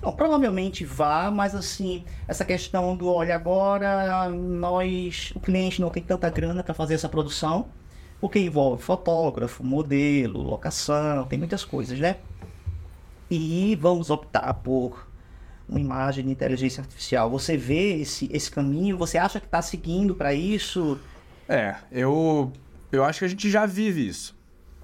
[0.00, 5.32] Não, provavelmente vá, mas assim, essa questão do olha, agora nós.
[5.34, 7.66] O cliente não tem tanta grana para fazer essa produção,
[8.20, 12.16] o que envolve fotógrafo, modelo, locação, tem muitas coisas, né?
[13.30, 15.08] E vamos optar por
[15.68, 17.30] uma imagem de inteligência artificial.
[17.30, 18.98] Você vê esse, esse caminho?
[18.98, 20.98] Você acha que está seguindo para isso?
[21.48, 22.52] É, eu,
[22.90, 24.38] eu acho que a gente já vive isso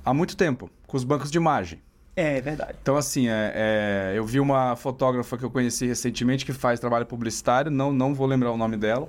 [0.06, 1.82] há muito tempo, com os bancos de imagem.
[2.14, 2.78] É verdade.
[2.80, 7.04] Então, assim, é, é, eu vi uma fotógrafa que eu conheci recentemente que faz trabalho
[7.04, 9.08] publicitário, não, não vou lembrar o nome dela,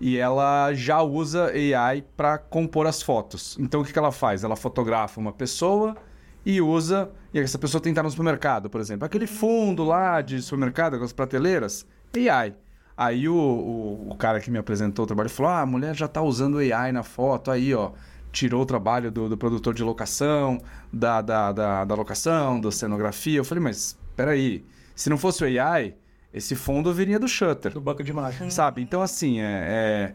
[0.00, 3.56] e ela já usa AI para compor as fotos.
[3.58, 4.44] Então, o que, que ela faz?
[4.44, 5.96] Ela fotografa uma pessoa
[6.44, 7.10] e usa.
[7.32, 9.04] E essa pessoa tem que estar no supermercado, por exemplo.
[9.04, 12.54] Aquele fundo lá de supermercado, com as prateleiras, AI.
[12.96, 16.06] Aí o, o, o cara que me apresentou o trabalho falou: Ah, a mulher já
[16.06, 17.92] está usando AI na foto, aí, ó
[18.34, 20.60] tirou o trabalho do, do produtor de locação,
[20.92, 23.38] da, da, da, da locação, da cenografia.
[23.38, 25.94] Eu falei, mas peraí, se não fosse o AI,
[26.32, 28.50] esse fundo viria do Shutter, Do banco de imagem.
[28.50, 28.82] sabe?
[28.82, 30.14] Então, assim, é, é-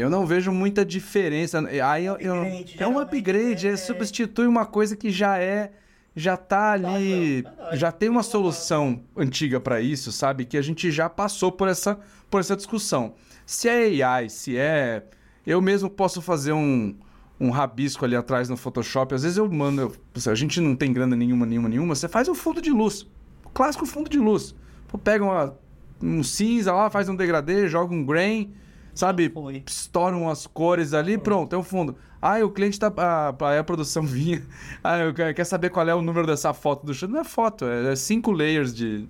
[0.00, 1.60] eu não vejo muita diferença.
[1.84, 5.38] Aí eu- eu- Upgrade, é um geralmente, upgrade, é, é- substitui uma coisa que já
[5.38, 5.72] é
[6.16, 7.76] já tá ali, Verdade.
[7.78, 10.44] já tem uma solução antiga para isso, sabe?
[10.44, 11.96] Que a gente já passou por essa,
[12.28, 13.14] por essa discussão.
[13.46, 15.04] Se é AI, se é.
[15.46, 16.94] Eu mesmo posso fazer um,
[17.38, 19.14] um rabisco ali atrás no Photoshop.
[19.14, 19.80] Às vezes eu mando.
[19.80, 21.94] eu- a gente não tem grana nenhuma, nenhuma, nenhuma.
[21.94, 23.02] Você faz um fundo de luz.
[23.44, 24.54] O clássico fundo de luz.
[24.88, 25.56] Pô, pega uma-
[26.02, 28.52] um cinza lá, faz um degradê, joga um grain,
[28.98, 29.28] sabe?
[29.30, 29.62] Foi.
[29.66, 31.96] Estouram as cores ali, pronto, é o fundo.
[32.20, 32.92] Ah, o cliente tá.
[32.96, 34.42] A, aí a produção vinha.
[34.82, 37.08] Ah, eu quero- quer saber qual é o número dessa foto do chão?
[37.08, 39.08] Não é foto, é, é cinco layers de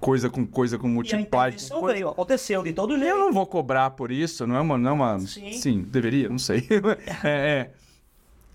[0.00, 1.20] coisa com coisa com multiply.
[1.22, 3.16] intervenção veio, aconteceu de todo Eu jeito.
[3.16, 4.76] não vou cobrar por isso, não é uma.
[4.76, 5.82] Não é uma Sim.
[5.88, 6.66] deveria, não sei.
[7.24, 7.70] é,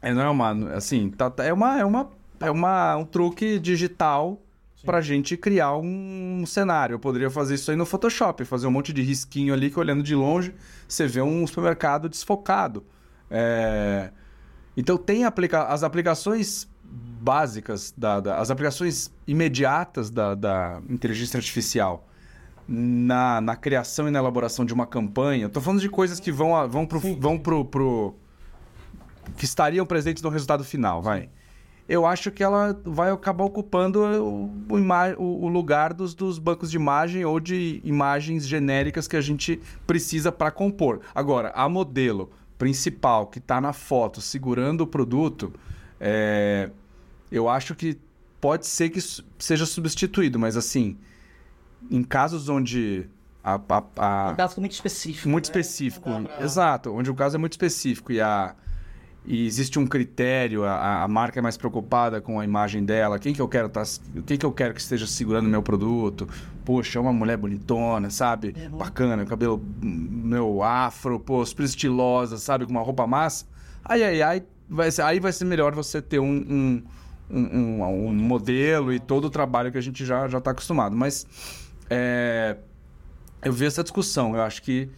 [0.01, 0.51] é, é, não é uma.
[0.75, 1.79] Assim, tá, tá- é uma.
[1.79, 2.09] É uma.
[2.41, 4.37] É uma, um truque digital
[4.85, 6.95] pra gente criar um cenário.
[6.95, 10.03] Eu poderia fazer isso aí no Photoshop, fazer um monte de risquinho ali que olhando
[10.03, 10.53] de longe
[10.87, 12.83] você vê um supermercado desfocado.
[13.29, 14.11] É,
[14.75, 15.63] Então tem aplica...
[15.63, 22.07] as aplicações básicas, da, da- as aplicações imediatas da, da inteligência artificial
[22.67, 25.47] na, na criação e na elaboração de uma campanha.
[25.47, 28.15] Estou falando de coisas que vão, a- vão, pro, vão pro, pro-
[29.37, 31.29] que estariam presentes no resultado final, vai.
[31.87, 34.77] Eu acho que ela vai acabar ocupando o, o
[35.17, 40.31] o- lugar dos, dos bancos de imagem ou de imagens genéricas que a gente precisa
[40.31, 41.01] para compor.
[41.13, 45.51] Agora, a modelo principal que está na foto segurando o produto,
[45.99, 46.69] é,
[47.29, 47.97] eu acho que
[48.39, 48.99] pode ser que
[49.37, 50.97] seja substituído, mas assim,
[51.91, 53.05] em casos onde
[53.43, 55.27] a, a- a- Um caso muito específico.
[55.27, 55.59] muito né?
[55.59, 56.09] específico.
[56.09, 58.55] Pra- Exato, onde o caso é muito específico e, a,
[59.25, 63.33] e existe um critério, a, a marca é mais preocupada com a imagem dela, quem
[63.33, 63.83] que eu quero tá,
[64.25, 66.27] quem que eu quero que esteja segurando meu produto.
[66.65, 68.53] Poxa, é uma mulher bonitona, sabe?
[68.71, 68.77] Uhum.
[68.77, 73.45] Bacana, cabelo hum, meu afro, pô, super estilosa, sabe, com uma roupa massa.
[73.83, 76.83] Ai, ai, ai, vai ser, aí vai ser melhor você ter um, um,
[77.29, 80.95] um, um- um modelo e todo o trabalho que a gente já já está acostumado.
[80.95, 81.25] Mas
[81.89, 82.57] é,
[83.43, 84.35] eu vi essa discussão.
[84.35, 84.89] Eu acho que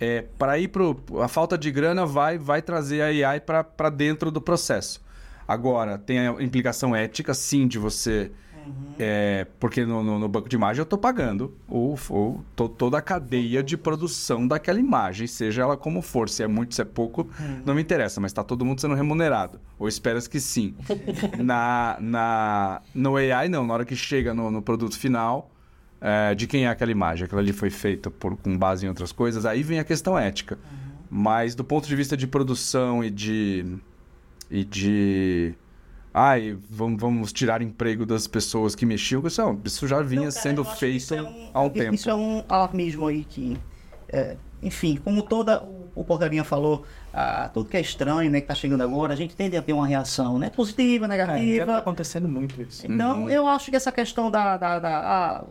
[0.00, 4.30] é, para ir pro a falta de grana vai vai trazer a AI para dentro
[4.30, 5.00] do processo.
[5.46, 8.30] Agora tem a implicação ética, sim, de você
[9.00, 12.98] é, porque no, no- no banco de imagem eu estou pagando o, o- to- toda
[12.98, 16.28] a cadeia de produção daquela imagem, seja ela como for.
[16.28, 17.28] Se é muito, se é pouco,
[17.64, 19.58] não me interessa, mas está todo mundo sendo remunerado.
[19.78, 20.74] Ou esperas que sim.
[21.38, 23.66] na, na, no AI, não.
[23.66, 25.50] Na hora que chega no, no produto final,
[26.00, 27.24] é, de quem é aquela imagem?
[27.24, 30.58] Aquela ali foi feita por, com base em outras coisas, aí vem a questão ética.
[31.10, 33.64] Mas do ponto de vista de produção e de.
[34.50, 35.54] e de.
[36.12, 39.24] Ai, vamos, vamos tirar emprego das pessoas que mexiam.
[39.26, 41.74] Isso, não, isso já vinha Não, cara, sendo feito isso é um- há um isso
[41.74, 41.94] tempo.
[41.94, 43.56] Isso é um alarmismo aí que,
[44.08, 45.62] é, enfim, como toda
[45.94, 49.34] o, Porcaria falou, ah, tudo que é estranho, né, que tá chegando agora, a gente
[49.36, 51.78] tende a ter uma reação, né, positiva, É, já tá negativa.
[51.78, 52.86] acontecendo muito isso.
[52.90, 53.30] Então, Uhum.
[53.30, 55.44] eu acho que essa questão da, da, da ah,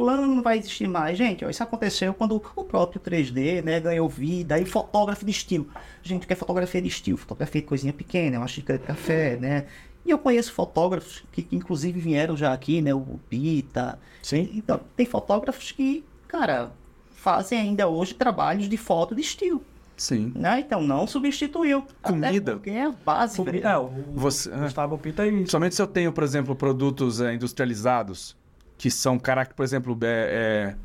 [0.00, 1.18] fulano não vai existir mais.
[1.18, 5.68] Gente, ó, isso aconteceu quando o próprio 3D, né, ganhou vida, e fotógrafo de estilo.
[6.02, 7.18] Gente, o que é fotografia de estilo?
[7.18, 9.66] Fotografia de coisinha pequena, uma xícara de café, né?
[10.06, 13.98] E eu conheço fotógrafos que, que inclusive vieram já aqui, né, o Pita.
[14.22, 14.50] Sim.
[14.54, 16.70] Então, tem fotógrafos que, cara,
[17.10, 19.62] fazem ainda hoje trabalhos de foto de estilo,
[19.98, 20.32] Sim.
[20.34, 20.60] né?
[20.60, 21.84] Então, não substituiu.
[22.00, 22.52] Comida.
[22.52, 23.66] porque é a base, velho.
[23.66, 24.56] É, o Você- é.
[24.56, 28.34] Gustavo Pita e Somente se eu tenho, por exemplo, produtos é, industrializados,
[28.80, 30.76] que são caraca, por exemplo, é, é,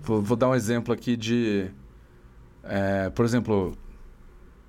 [0.00, 1.70] vou, vou dar um exemplo aqui de,
[2.64, 3.76] é, por exemplo,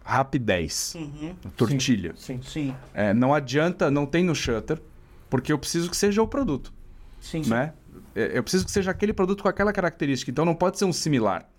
[0.04, 2.14] rapidez, Uhum, tortilha.
[2.18, 2.42] Sim.
[2.44, 4.82] sim, É, não adianta, não tem no shutter,
[5.30, 6.74] porque eu preciso que seja o produto,
[7.22, 7.44] sim.
[7.48, 7.72] né?
[8.14, 10.92] É, Eu preciso que seja aquele produto com aquela característica, então não pode ser um
[10.92, 11.50] similar.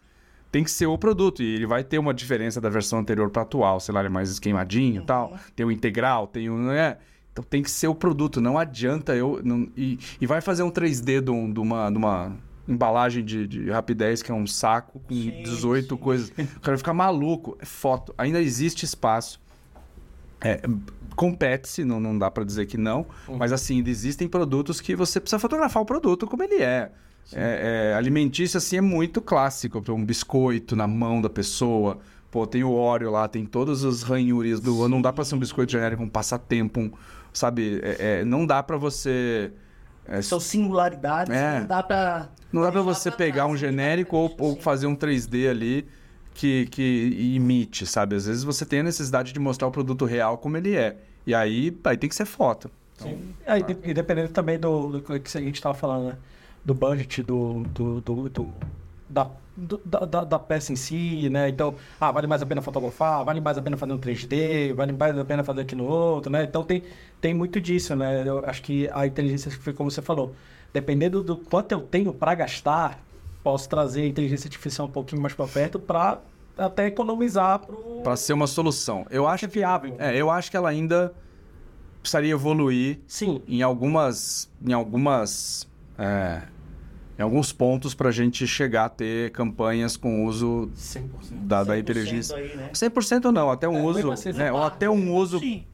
[0.53, 3.41] Tem que ser o produto e ele vai ter uma diferença da versão anterior para
[3.41, 5.39] atual, sei lá, ele é mais esquemadinho e tal.
[5.57, 6.59] Tem o integral, tem o.
[6.59, 6.99] Né?
[7.35, 9.41] Então tem que ser o produto, não adianta eu.
[9.45, 12.33] não- e, e vai fazer um 3D de, um- de uma, de uma
[12.69, 16.01] embalagem de, de rapidez, que é um saco com Sim, 18 sim.
[16.01, 16.29] coisas.
[16.31, 17.59] O cara vai ficar maluco.
[17.61, 18.15] É foto.
[18.17, 19.41] Ainda existe espaço.
[20.41, 20.61] É,
[21.17, 23.07] Compete-se, não, não dá para dizer que não,
[23.39, 26.91] mas assim, existem produtos que você precisa fotografar o produto como ele é.
[27.33, 29.81] É, é, alimentício, assim, é muito clássico.
[29.93, 31.99] Um biscoito na mão da pessoa.
[32.33, 34.89] Pô, tem o Oreo lá, tem todas as ranhurias do...
[34.89, 36.91] Não dá para ser um biscoito genérico, um passatempo, um,
[37.35, 37.81] sabe?
[37.83, 39.53] É, é, não dá para você...
[40.07, 41.61] é, São singularidades, É.
[41.61, 42.29] não dá pra.
[42.53, 43.59] não dá pra deixar você pra pegar um né?
[43.59, 44.61] genérico ou, ou Sim.
[44.61, 45.87] fazer um 3D ali
[46.35, 48.17] que, que imite, sabe?
[48.17, 50.97] Às vezes você tem a necessidade de mostrar o produto real como ele é.
[51.27, 52.71] E aí, aí tem que ser foto.
[52.99, 53.35] Sim.
[53.45, 56.17] É, e de- e dependendo também do, do que a gente estava falando, né?
[56.65, 58.53] Do budget, do, do, do, do-
[59.09, 61.49] da do- da, da- peça em si, né?
[61.49, 64.93] Então, ah, vale mais a pena fotografar, vale mais a pena fazer um 3D, vale
[64.93, 66.45] mais a pena fazer aqui no outro, né?
[66.45, 66.83] Então tem,
[67.21, 68.23] tem muito disso, né?
[68.27, 70.35] Eu acho que a inteligência artificial, como você falou,
[70.73, 72.99] dependendo do quanto eu tenho para gastar,
[73.43, 76.19] posso trazer a inteligência artificial um pouquinho mais para perto para
[76.57, 79.07] até economizar pro Pra ser uma solução.
[79.11, 79.95] Eu acho ser viável.
[79.99, 81.15] É, eu acho que ela ainda
[82.01, 84.51] precisaria evoluir Sim, em algumas.
[84.65, 85.67] Em algumas.
[85.99, 86.43] é,
[87.19, 91.09] em alguns pontos para a gente chegar a ter campanhas com uso 100%.
[91.31, 92.37] da, da 100% inteligência.
[92.37, 92.71] aí, né?
[92.73, 94.11] 100% não, até um É, uso.
[94.13, 95.65] assim, né, ou até um uso Sim.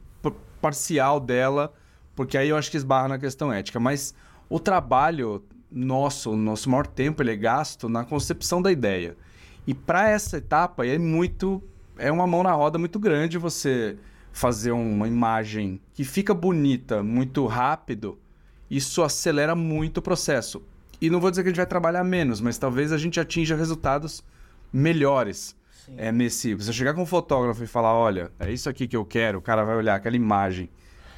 [0.61, 1.73] parcial dela,
[2.15, 3.79] porque aí eu acho que esbarra na questão ética.
[3.79, 4.13] Mas
[4.49, 9.17] o trabalho nosso, o nosso maior tempo, ele é gasto na concepção da ideia.
[9.65, 11.63] E para essa etapa é muito.
[11.97, 13.97] É uma mão na roda muito grande você
[14.31, 18.17] fazer uma imagem que fica bonita muito rápido.
[18.69, 20.61] Isso acelera muito o processo.
[21.01, 23.55] E não vou dizer que a gente vai trabalhar menos, mas talvez a gente atinja
[23.55, 24.23] resultados
[24.71, 25.55] melhores.
[25.85, 25.95] Sim.
[25.97, 26.53] É nesse.
[26.53, 29.41] Você chegar com um fotógrafo e falar: olha, é isso aqui que eu quero, o
[29.41, 30.69] cara vai olhar aquela imagem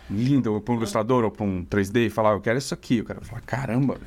[0.10, 3.02] linda, ou para um ilustrador ou para um 3D e falar: eu quero isso aqui.
[3.02, 3.98] O cara vai falar: caramba,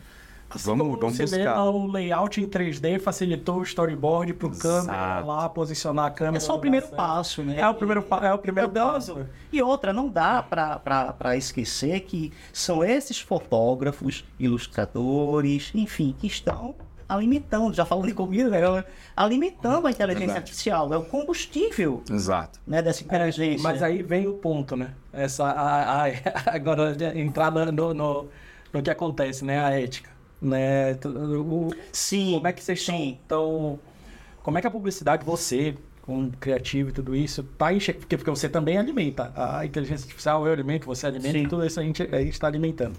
[0.64, 1.62] vamos, vamos Você vê, buscar.
[1.64, 5.26] O layout em 3D facilitou o storyboard pro câmera Exato.
[5.26, 6.36] lá, posicionar a câmera.
[6.38, 7.60] É só o primeiro passo, né?
[7.60, 9.26] É o primeiro, pa- é o primeiro passo.
[9.52, 16.74] E outra, não dá para esquecer que são esses fotógrafos, ilustradores, enfim, que estão
[17.08, 18.84] alimentando, já falando de comida, né?
[19.16, 20.38] alimentando a inteligência Verdade.
[20.40, 22.58] artificial, é o combustível Exato.
[22.66, 23.62] né, dessa inteligência.
[23.62, 24.90] Mas aí vem o ponto, né?
[25.12, 26.10] Essa, a- a-
[26.52, 28.26] agora, entrar no, no, no-
[28.72, 29.64] no que acontece, né?
[29.64, 30.10] A ética.
[30.40, 30.92] Né?
[31.04, 33.78] O- Sim, como é que vocês estão...
[34.42, 38.00] Como é que a publicidade, você, como criativo e tudo isso, tá enxergando...
[38.02, 39.32] Porque, porque você também alimenta.
[39.34, 41.48] A inteligência artificial, eu alimento, você alimenta, Sim.
[41.48, 42.96] tudo isso a gente, a gente está alimentando.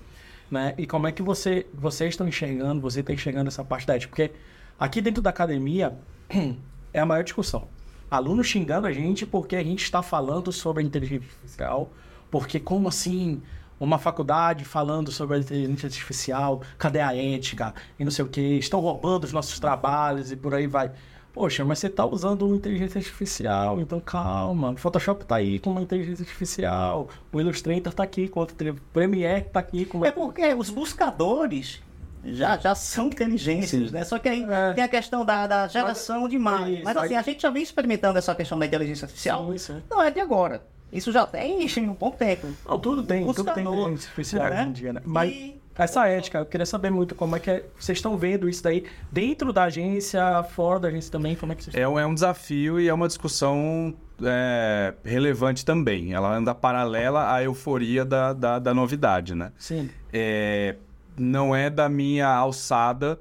[0.52, 0.74] Né?
[0.78, 4.10] E como é que você, vocês estão enxergando, você está enxergando essa parte da ética?
[4.10, 4.32] Porque
[4.80, 5.94] aqui dentro da academia
[6.94, 7.68] é a maior discussão.
[8.10, 11.92] Aluno xingando a gente porque a gente está falando sobre a inteligência artificial,
[12.32, 13.42] porque como assim
[13.80, 18.42] uma faculdade falando sobre a inteligência artificial, cadê a ética e não sei o que,
[18.58, 20.92] estão roubando os nossos trabalhos e por aí vai.
[21.34, 24.72] Poxa, mas você está usando inteligência artificial, então calma.
[24.72, 28.76] O Photoshop está aí com uma inteligência artificial, o Illustrator está aqui com outra, o
[28.92, 30.08] Premiere está aqui com uma...
[30.08, 31.80] É porque os buscadores
[32.26, 34.04] já, já são inteligências, né?
[34.04, 34.74] Só que aí É.
[34.74, 36.78] tem a questão da, da geração de imagens.
[36.78, 39.54] Isso, Mas assim, a gente já vem experimentando essa questão da inteligência artificial.
[39.54, 39.82] Isso, é.
[39.90, 40.64] Não é de agora.
[40.92, 42.48] Isso já tem um bom tempo.
[42.68, 44.60] Não, tudo tem, tudo tem inteligência artificial né?
[44.62, 45.02] hoje em dia, né?
[45.06, 48.50] Mas E- essa ética, eu queria saber muito como é que é, vocês estão vendo
[48.50, 52.00] isso daí dentro da agência, fora da agência também, como é que vocês É, um-
[52.00, 56.14] é um desafio e é uma discussão é, relevante também.
[56.14, 59.52] Ela anda paralela à euforia da, da, da novidade, né?
[59.60, 60.76] Sim, É,
[61.16, 63.20] não é da minha alçada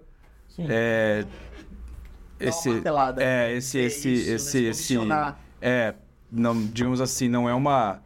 [0.49, 0.65] sim.
[0.69, 1.25] é,
[2.39, 4.35] Dá esse, é, esse, É esse, isso, né?
[4.35, 5.39] esse, Se esse, posicionar.
[5.61, 5.95] é,
[6.37, 8.01] não, digamos assim, não é uma,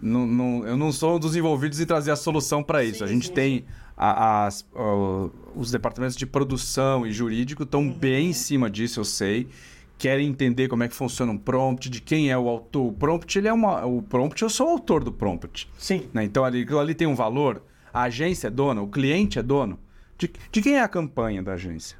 [0.00, 3.02] não, não- eu não sou um dos envolvidos em trazer a solução para isso.
[3.04, 3.64] a gente tem
[3.96, 7.92] a- as- ó, os departamentos de produção e jurídico estão Uhum.
[7.92, 9.48] bem em cima disso, eu sei.
[9.96, 12.86] Querem entender como é que funciona um prompt, de quem é o autor.
[12.88, 15.70] O prompt, ele é uma, o prompt, eu sou o autor do prompt.
[15.78, 16.24] Sim, né?
[16.24, 17.62] Então ali, ali tem um valor,
[17.92, 19.78] a agência é dona, o cliente é dono.
[20.18, 21.96] De, de quem é a campanha da agência?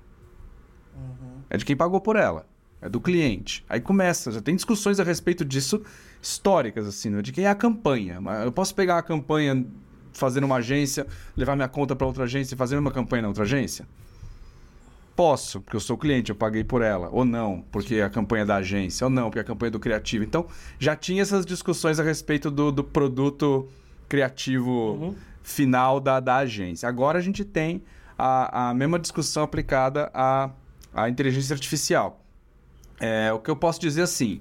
[1.49, 2.47] É de quem pagou por ela.
[2.85, 3.65] É do cliente.
[3.67, 5.83] Aí começa, já tem discussões a respeito disso
[6.21, 7.23] históricas, assim, né?
[7.23, 8.21] de quem é a campanha.
[8.45, 9.65] Eu posso pegar a campanha,
[10.13, 13.45] fazer numa agência, levar minha conta para outra agência e fazer uma campanha na outra
[13.45, 13.87] agência?
[15.17, 17.09] Posso, porque eu sou cliente, eu paguei por ela.
[17.11, 19.05] Ou não, porque a campanha é da agência.
[19.05, 20.25] Ou não, porque a campanha é do criativo.
[20.25, 20.47] Então,
[20.79, 23.69] já tinha essas discussões a respeito do, do produto
[24.09, 25.15] criativo Uhum.
[25.43, 26.89] final da, da agência.
[26.89, 27.83] Agora a gente tem
[28.19, 30.51] a, a mesma discussão aplicada à,
[30.93, 32.24] à inteligência artificial.
[33.01, 34.41] É, o que eu posso dizer assim,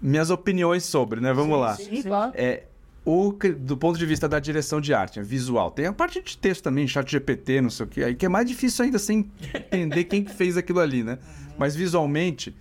[0.00, 1.32] minhas opiniões sobre, né?
[1.32, 1.76] Vamos lá.
[1.76, 2.32] Sim, claro.
[2.34, 2.64] É,
[3.04, 5.70] o, do ponto de vista da direção de arte, é visual.
[5.70, 8.28] Tem a parte de texto também, chat GPT, não sei o que, aí que é
[8.28, 11.18] mais difícil ainda sem entender quem que fez aquilo ali, né?
[11.58, 12.54] Mas visualmente,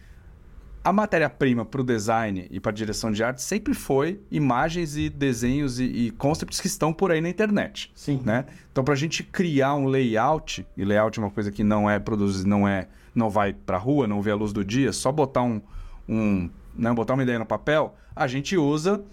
[0.84, 5.10] a matéria-prima para o design e para a direção de arte sempre foi imagens e
[5.10, 8.21] desenhos e, e concepts que estão por aí na internet, sim.
[8.23, 8.45] né?
[8.71, 11.99] Então, para a gente criar um layout, e layout é uma coisa que não é
[11.99, 12.88] produzido, não é,
[13.19, 15.61] não vai para rua, não vê a luz do dia, só botar um,
[16.07, 19.03] um, né, botar uma ideia no papel, a gente usa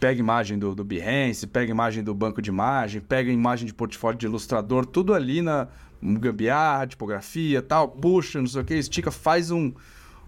[0.00, 4.18] pega imagem do, do Behance, pega imagem do banco de imagem, pega imagem de portfólio
[4.18, 5.68] de ilustrador, tudo ali na
[6.02, 9.72] gambiarra, tipografia tal, puxa, não sei o que, estica, faz um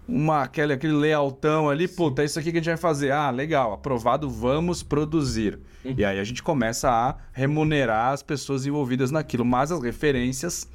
[0.07, 3.11] uma, aquele, aquele layoutão ali, puta, é isso aqui que a gente vai fazer.
[3.11, 5.59] Ah, legal, aprovado, vamos produzir.
[5.97, 10.67] E aí a gente começa a remunerar as pessoas envolvidas naquilo, mas as referências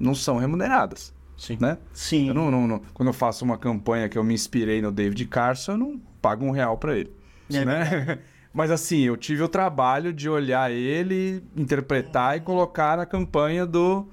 [0.00, 1.12] não são remuneradas.
[1.42, 1.56] Sim.
[1.60, 1.76] né?
[1.92, 2.28] Sim.
[2.28, 5.24] Eu não, não- não- quando eu faço uma campanha que eu me inspirei no David
[5.26, 7.10] Carson, eu não pago um real pra ele,
[7.52, 8.18] É né?
[8.54, 14.06] Mas assim, eu tive o trabalho de olhar ele, interpretar e colocar na campanha do,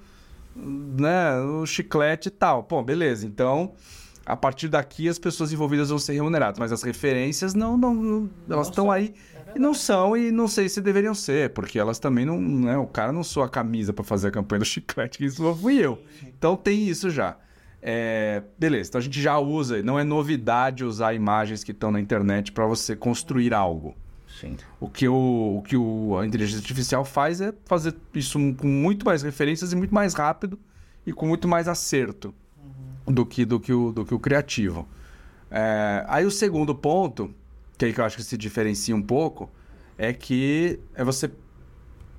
[0.56, 2.64] né, o chiclete e tal.
[2.64, 3.26] Pô, beleza.
[3.28, 3.74] Então,
[4.26, 8.30] a partir daqui as pessoas envolvidas vão ser remuneradas, mas as referências não, não, não-
[8.50, 9.14] elas estão aí
[9.56, 12.88] e não são e não sei se deveriam ser, porque elas também não, né, o
[12.88, 16.02] cara não sou a camisa pra fazer a campanha do chiclete, que isso fui eu.
[16.24, 17.38] Então tem isso já.
[17.82, 22.00] É, beleza, então a gente já usa, não é novidade usar imagens que estão na
[22.00, 23.96] internet para você construir algo.
[24.40, 24.58] Sim.
[24.80, 29.06] O que, o, o que o, a inteligência artificial faz é fazer isso com muito
[29.06, 30.60] mais referências e muito mais rápido
[31.06, 32.34] e com muito mais acerto
[33.06, 34.88] do, que, do, que o, do que o criativo.
[35.52, 37.34] É, aí o segundo ponto,
[37.80, 39.50] que aí que eu acho que se diferencia um pouco,
[39.98, 41.32] é que é você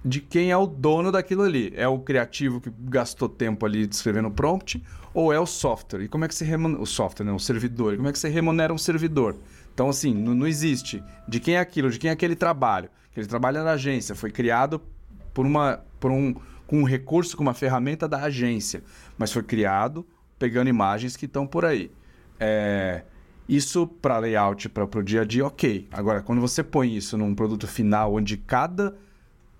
[0.02, 1.70] de quem é o dono daquilo ali.
[1.76, 4.82] É o criativo que gastou tempo ali descrevendo o prompt
[5.12, 6.00] ou é o software?
[6.02, 6.80] E como é que se remunera...
[6.80, 7.32] O software, né?
[7.32, 7.92] O servidor.
[7.92, 9.36] E como é que você remunera um servidor?
[9.74, 12.88] Então, assim, não, não existe de quem é aquilo, de quem é aquele trabalho.
[13.10, 14.80] Aquele trabalho é da agência, foi criado
[15.34, 15.84] por uma...
[16.00, 16.34] Por um,
[16.66, 18.82] com um recurso, com uma ferramenta da agência.
[19.18, 20.06] Mas foi criado
[20.38, 21.90] pegando imagens que estão por aí.
[22.38, 23.02] É,
[23.50, 25.88] Isso para layout, para o dia a dia, ok.
[25.90, 28.94] Agora, quando você põe isso num produto final, onde cada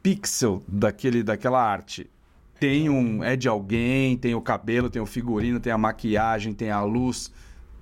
[0.01, 2.09] pixel daquele, daquela arte
[2.61, 6.70] tem um é de alguém, tem o cabelo, tem o figurino, tem a maquiagem, tem
[6.70, 7.32] a luz,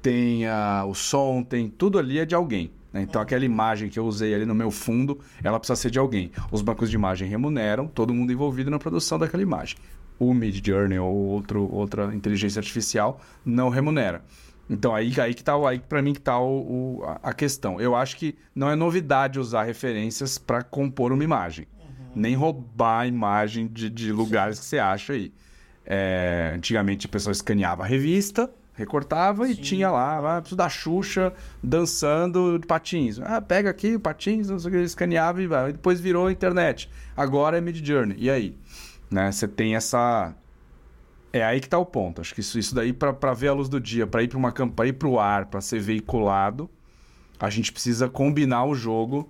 [0.01, 2.71] tem a- o som, tem tudo ali é de alguém.
[2.91, 3.03] né?
[3.03, 6.31] Então aquela imagem que eu usei ali no meu fundo, ela precisa ser de alguém.
[6.51, 9.77] Os bancos de imagem remuneram todo mundo envolvido na produção daquela imagem.
[10.19, 14.25] O Mid Journey ou outro, outra inteligência artificial não remunera.
[14.71, 17.81] Então aí, aí que tá, o- aí para mim que tá o, o- a- questão.
[17.81, 21.67] Eu acho que não é novidade usar referências para compor uma imagem,
[22.15, 25.33] nem roubar a imagem de, de lugares que você acha aí.
[25.87, 32.59] É, antigamente a pessoa escaneava a revista, recortava e tinha lá, ah, da Xuxa dançando
[32.59, 33.19] de patins.
[33.21, 35.73] Ah, pega aqui o patins, não sei o que, escaneava e vai.
[35.73, 36.91] Depois virou a internet.
[37.17, 38.17] Agora é Mid Journey.
[38.21, 38.55] E aí?
[39.11, 39.33] Né?
[39.33, 40.35] Você tem essa
[41.33, 42.21] é aí que tá o ponto.
[42.21, 44.53] Acho que isso, isso daí, para ver a luz do dia, para ir para uma
[44.53, 46.69] campanha, ir para o ar, para ser veiculado,
[47.39, 49.29] a gente precisa combinar o jogo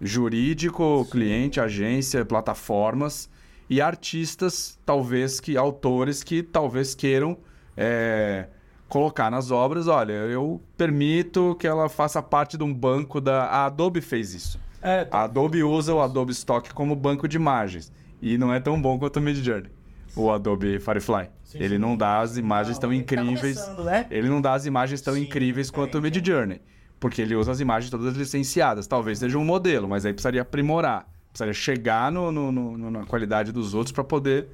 [0.00, 3.28] jurídico, cliente, agência, plataformas
[3.68, 7.36] e artistas, talvez que autores que talvez queiram
[7.76, 8.48] é,
[8.88, 9.86] colocar nas obras.
[9.88, 13.44] Olha, eu permito que ela faça parte de um banco da.
[13.44, 14.58] A Adobe fez isso.
[14.82, 17.92] É, A Adobe usa o Adobe Stock como banco de imagens.
[18.22, 19.70] E não é tão bom quanto o Midjourney.
[20.16, 21.28] O Adobe Firefly.
[21.54, 23.56] ele não dá as imagens tão incríveis.
[23.56, 24.06] Tá começando, né?
[24.10, 26.60] Ele não dá as imagens tão Sim, incríveis quanto o Midjourney.
[26.98, 28.86] Porque ele usa as imagens todas licenciadas.
[28.86, 31.06] Talvez seja um modelo, mas aí precisaria aprimorar.
[31.30, 34.48] Precisaria chegar no, no- no- na qualidade dos outros para poder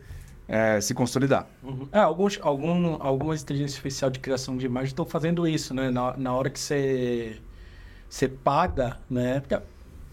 [0.49, 1.49] é, se consolidar.
[1.63, 1.89] Uhum.
[1.91, 5.91] É, alguns, algum, algumas inteligências artificiais de criação de imagem estão fazendo isso, né?
[5.91, 7.39] Na, na hora que você,
[8.09, 9.41] você paga, né?
[9.41, 9.59] Porque,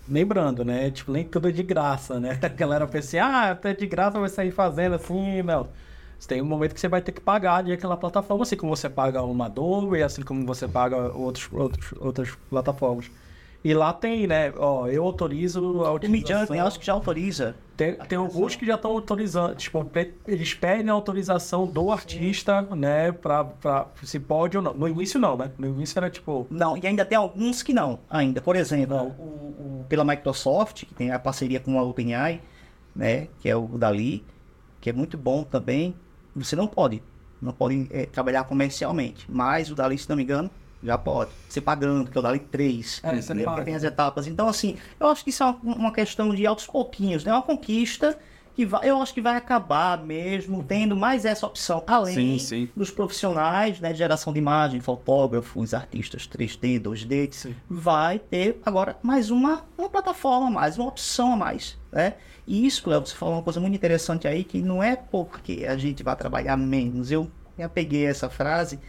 [0.08, 0.92] lembrando, né?
[0.92, 2.40] Tipo, nem tudo é de graça, né?
[2.44, 5.70] A galera pensa assim, ah, até de graça vai sair fazendo assim, não.
[6.20, 8.76] Você tem um momento que você vai ter que pagar de aquela plataforma, assim como
[8.76, 13.12] você paga uma Adobe, assim como você paga outros, outros, outras plataformas.
[13.64, 14.54] E lá tem, né?
[14.58, 16.12] Ó, eu autorizo a O utilização...
[16.12, 17.56] Midjourney, eu acho que já autoriza.
[17.76, 19.84] Tem, tem alguns que já estão autorizando, tipo,
[20.28, 24.74] eles pedem a autorização do artista, né, pra, pra se pode ou não.
[24.76, 25.52] No início não, né?
[25.58, 28.42] No início era tipo, Não, e ainda tem alguns que não, ainda.
[28.42, 32.42] Por exemplo, o- o- pela Microsoft, que tem a parceria com a OpenAI,
[32.96, 34.24] né, que é o Dali,
[34.80, 35.96] que é muito bom também.
[36.36, 37.02] Você não pode,
[37.42, 40.50] não pode eh, trabalhar comercialmente, mas o Dali, se não me engano,
[40.84, 41.32] já pode.
[41.48, 44.28] Você pagando, que é o Dali 3, É, você né, porque tem as etapas.
[44.28, 47.32] Então, assim, eu acho que isso é uma, uma questão de aos pouquinhos, né?
[47.32, 48.18] Uma conquista
[48.56, 52.70] que vai, eu acho que vai acabar mesmo tendo mais essa opção, além Sim, sim.
[52.76, 57.56] dos profissionais, né, de geração de imagem, fotógrafos, artistas 3D, 2D, Sim.
[57.68, 62.14] vai ter agora mais uma, uma plataforma a mais, uma opção a mais, né?
[62.46, 65.78] E isso, Léo, você falou uma coisa muito interessante aí, que não é porque a
[65.78, 67.10] gente vai trabalhar menos.
[67.10, 68.80] Eu me apeguei a essa frase,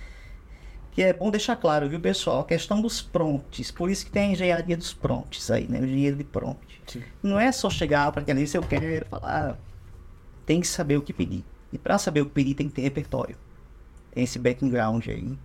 [0.95, 2.40] que é bom deixar claro, viu, pessoal?
[2.40, 5.80] A questão dos prompts, por isso que tem a engenharia dos prompts aí, né?
[5.80, 6.80] O engenheiro de prompt.
[6.86, 7.03] Sim.
[7.22, 9.59] Não é só chegar para aquele se eu quero falar,
[10.47, 11.45] tem que saber o que pedir.
[11.72, 13.36] E para saber o que pedir tem que ter repertório.
[14.12, 15.36] Tem esse background aí,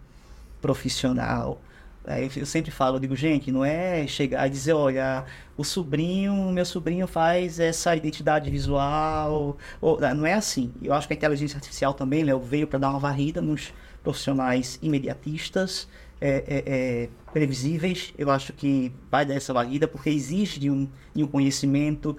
[0.61, 1.59] profissional.
[2.05, 5.25] Aí eu- eu sempre falo, eu digo, gente, não é chegar e dizer, olha,
[5.57, 9.57] o sobrinho, meu sobrinho faz essa identidade visual.
[9.81, 10.71] Ou, não é assim.
[10.81, 13.73] Eu acho que a inteligência artificial também, Léo, veio para dar uma varrida nos
[14.09, 15.87] profissionais imediatistas,
[16.19, 18.11] é, é, é, previsíveis.
[18.17, 22.17] Eu acho que vai dar essa varrida porque exige de um, de um conhecimento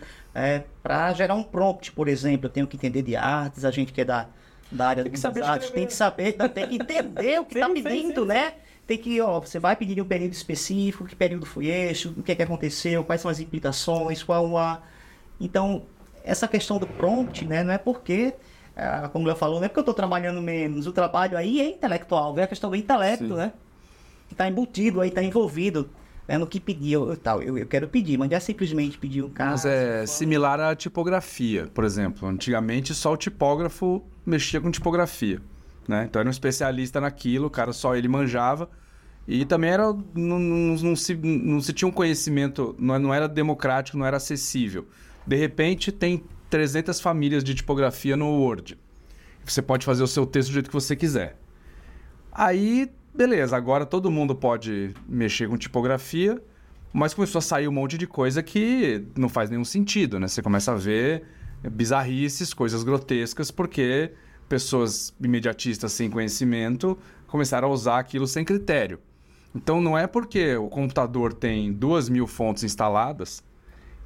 [0.82, 2.46] para gerar um prompt, por exemplo.
[2.46, 4.32] Eu tenho que entender de artes, a gente quer dar
[4.70, 5.72] da área Tem que saber escrever.
[5.72, 8.54] tem que saber, tem que entender o que está pedindo, né?
[8.86, 12.30] Tem que, ó, você vai pedir um período específico, que período foi esse, o que
[12.30, 14.80] é que aconteceu, quais são as implicações, qual a...
[15.40, 15.82] Então,
[16.22, 18.34] essa questão do prompt, né, não é porque,
[19.12, 22.38] como eu falou, não é porque eu estou trabalhando menos, o trabalho aí é intelectual,
[22.38, 23.34] é a questão do intelecto, Sim.
[23.34, 23.52] né?
[24.28, 25.90] Que está embutido aí, está envolvido
[26.30, 29.24] né, no que pedir, eu, tal, eu, eu quero pedir, mas não é simplesmente pedir
[29.24, 29.50] um caso.
[29.50, 32.28] Mas é similar à tipografia, por exemplo.
[32.28, 35.40] Antigamente só o tipógrafo mexia com tipografia,
[35.88, 36.06] né?
[36.08, 38.70] Então era um especialista naquilo, o cara só ele manjava.
[39.26, 43.28] E também era não, não, não se, não se tinha um conhecimento, não, não era
[43.28, 44.86] democrático, não era acessível.
[45.26, 48.76] De repente tem 300 famílias de tipografia no Word.
[49.44, 51.36] Você pode fazer o seu texto do jeito que você quiser.
[52.32, 56.42] Aí, beleza, agora todo mundo pode mexer com tipografia,
[56.92, 60.28] mas começou a sair um monte de coisa que não faz nenhum sentido, né?
[60.28, 61.24] Você começa a ver
[61.62, 64.12] bizarrices, coisas grotescas, porque
[64.48, 68.98] pessoas imediatistas sem conhecimento começaram a usar aquilo sem critério.
[69.54, 73.42] Então não é porque o computador tem duas mil fontes instaladas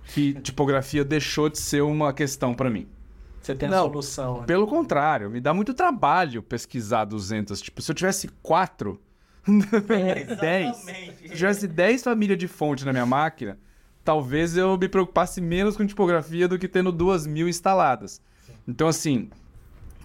[0.06, 2.86] que tipografia deixou de ser uma questão para mim.
[3.40, 4.40] Você tem a Não, solução.
[4.40, 4.46] né?
[4.46, 7.60] Pelo contrário, me dá muito trabalho pesquisar 200.
[7.60, 9.00] Tipo, se eu tivesse quatro,
[10.40, 13.58] dez, se eu tivesse 10 famílias de fonte na minha máquina,
[14.02, 18.20] talvez eu me preocupasse menos com tipografia do que tendo duas mil instaladas.
[18.66, 19.28] Então, assim,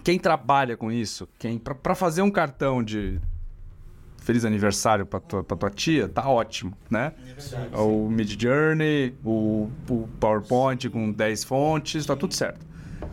[0.04, 3.18] quem trabalha com isso, quem para fazer um cartão de
[4.20, 7.12] feliz aniversário para tua, pra tua tia, tá ótimo, né?
[7.72, 12.64] O Mid Journey, o, o PowerPoint com 10 fontes, tá tudo certo.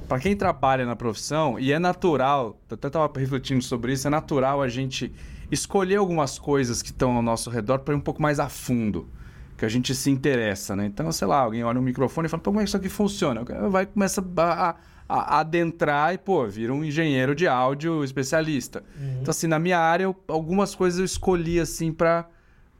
[0.07, 4.09] Para quem trabalha na profissão, e é natural, eu até estava refletindo sobre isso, é
[4.09, 5.11] natural a gente
[5.49, 9.09] escolher algumas coisas que estão ao nosso redor para ir um pouco mais a fundo,
[9.57, 10.85] que a gente se interessa, né?
[10.85, 12.89] Então, sei lá, alguém olha um microfone e fala, pô, como é que isso aqui
[12.89, 13.43] funciona?
[13.69, 14.75] Vai começa a, a,
[15.09, 18.83] a adentrar e, pô, vira um engenheiro de áudio especialista.
[19.21, 22.27] Então, assim, na minha área, eu- algumas coisas eu escolhi, assim, para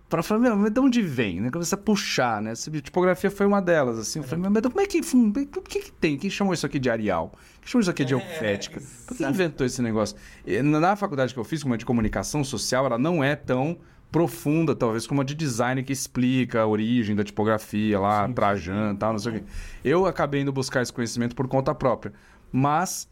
[0.09, 1.51] para falar, meu, mas de onde vem, né?
[1.51, 2.51] Começa a puxar, né?
[2.51, 4.19] Essa tipografia foi uma delas, assim.
[4.19, 5.03] Eu falei, mas como é que...
[5.03, 6.17] fun- O que que tem?
[6.17, 7.29] Quem chamou isso aqui de Arial?
[7.59, 8.81] Quem chamou isso aqui de Helvética?
[9.05, 10.15] Por que inventou esse negócio?
[10.63, 13.77] Na na faculdade que eu fiz, como é de comunicação social, ela não é tão
[14.11, 18.97] profunda, talvez, como a de design que explica a origem da tipografia lá, Trajan e
[18.97, 19.43] tal, não sei o quê.
[19.83, 22.13] Eu acabei indo buscar esse conhecimento por conta própria.
[22.51, 23.07] Mas...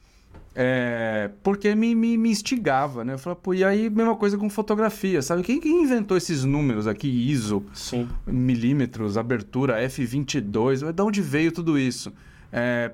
[0.57, 3.15] É, porque me, me, me instigava, né?
[3.15, 5.43] Eu falava, pô, e aí, mesma coisa com fotografia, sabe?
[5.43, 8.07] Quem, quem inventou esses números aqui, ISO, Sim.
[8.25, 12.13] milímetros, abertura, F22, de onde veio tudo isso?
[12.53, 12.91] É,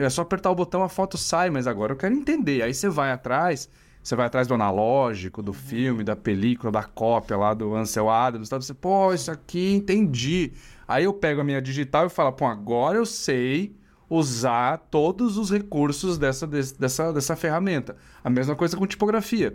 [0.00, 2.62] é só apertar o botão, a foto sai, mas agora eu quero entender.
[2.62, 3.68] Aí você vai atrás,
[4.06, 8.48] você vai atrás do analógico, do filme, da película, da cópia lá do Ansel Adams,
[8.48, 10.52] tal, você, pô, isso aqui, entendi.
[10.86, 13.74] Aí eu pego a minha digital e falo, pô, agora eu sei
[14.08, 17.96] usar todos os recursos dessa, des- dessa, dessa ferramenta.
[18.22, 19.52] A mesma coisa com tipografia.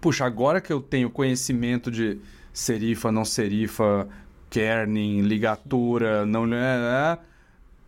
[0.00, 2.18] Puxa, agora que eu tenho conhecimento de
[2.54, 4.08] serifa, não serifa,
[4.48, 6.46] kerning, ligatura, não...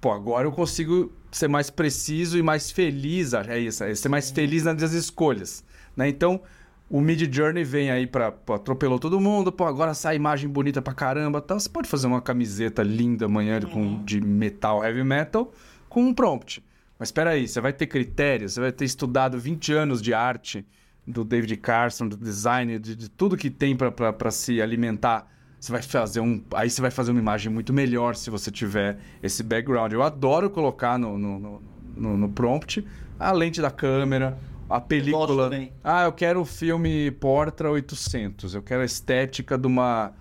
[0.01, 4.31] Pô, agora eu consigo ser mais preciso e mais feliz, é isso, é ser mais
[4.31, 5.63] feliz nas escolhas,
[5.97, 6.09] né?
[6.09, 6.41] Então,
[6.89, 10.93] o Mid Journey vem aí para atropelou todo mundo, pô, agora sai imagem bonita pra
[10.93, 11.61] caramba, tal.
[11.61, 15.53] Você pode fazer uma camiseta linda amanhã com, de metal, heavy metal,
[15.89, 16.65] com um prompt.
[16.99, 20.67] Mas espera aí, você vai ter critérios, você vai ter estudado 20 anos de arte
[21.07, 25.31] do David Carson, do design, de, de tudo que tem para se alimentar.
[25.61, 26.43] Você vai fazer um.
[26.55, 29.93] Aí você vai fazer uma imagem muito melhor se você tiver esse background.
[29.93, 31.61] Eu adoro colocar no, no,
[31.97, 32.83] no, no- prompt
[33.19, 34.39] a lente da câmera,
[34.71, 35.45] a película.
[35.51, 35.71] também.
[35.85, 38.55] Ah, eu quero o filme Portra 800.
[38.55, 40.13] Eu quero a estética de uma.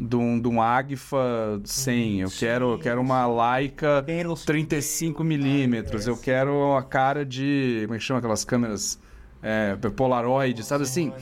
[0.00, 2.20] De um, de um Agfa 100.
[2.20, 3.26] Eu quero, eu quero uma
[3.56, 6.06] Leica Pelos- 35 milímetros.
[6.06, 7.82] Eu quero a cara de.
[7.84, 8.98] Como é que chama aquelas câmeras?
[9.42, 11.12] É, Polaroid, sabe assim?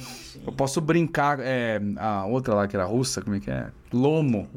[0.46, 1.38] Eu posso brincar.
[1.40, 3.70] É, a outra lá que era russa, como é que é?
[3.92, 4.48] Lomo.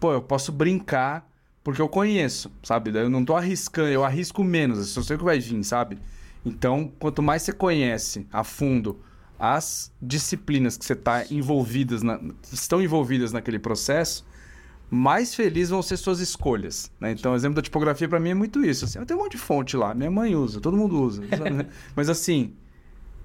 [0.00, 1.28] Pô, eu posso brincar
[1.62, 2.90] porque eu conheço, sabe?
[2.90, 5.98] Daí Eu não tô arriscando, eu arrisco menos, eu sei o que vai vir, sabe?
[6.44, 9.00] Então, quanto mais você conhece a fundo
[9.38, 12.18] as disciplinas que você tá envolvidas na,
[12.50, 14.26] estão envolvidas naquele processo,
[14.90, 16.90] mais felizes vão ser suas escolhas.
[16.98, 17.12] Né?
[17.12, 18.84] Então, o exemplo da tipografia para mim é muito isso.
[18.86, 21.22] Assim, eu tenho um monte de fonte lá, minha mãe usa, todo mundo usa.
[21.28, 21.66] sabe?
[21.94, 22.54] Mas assim,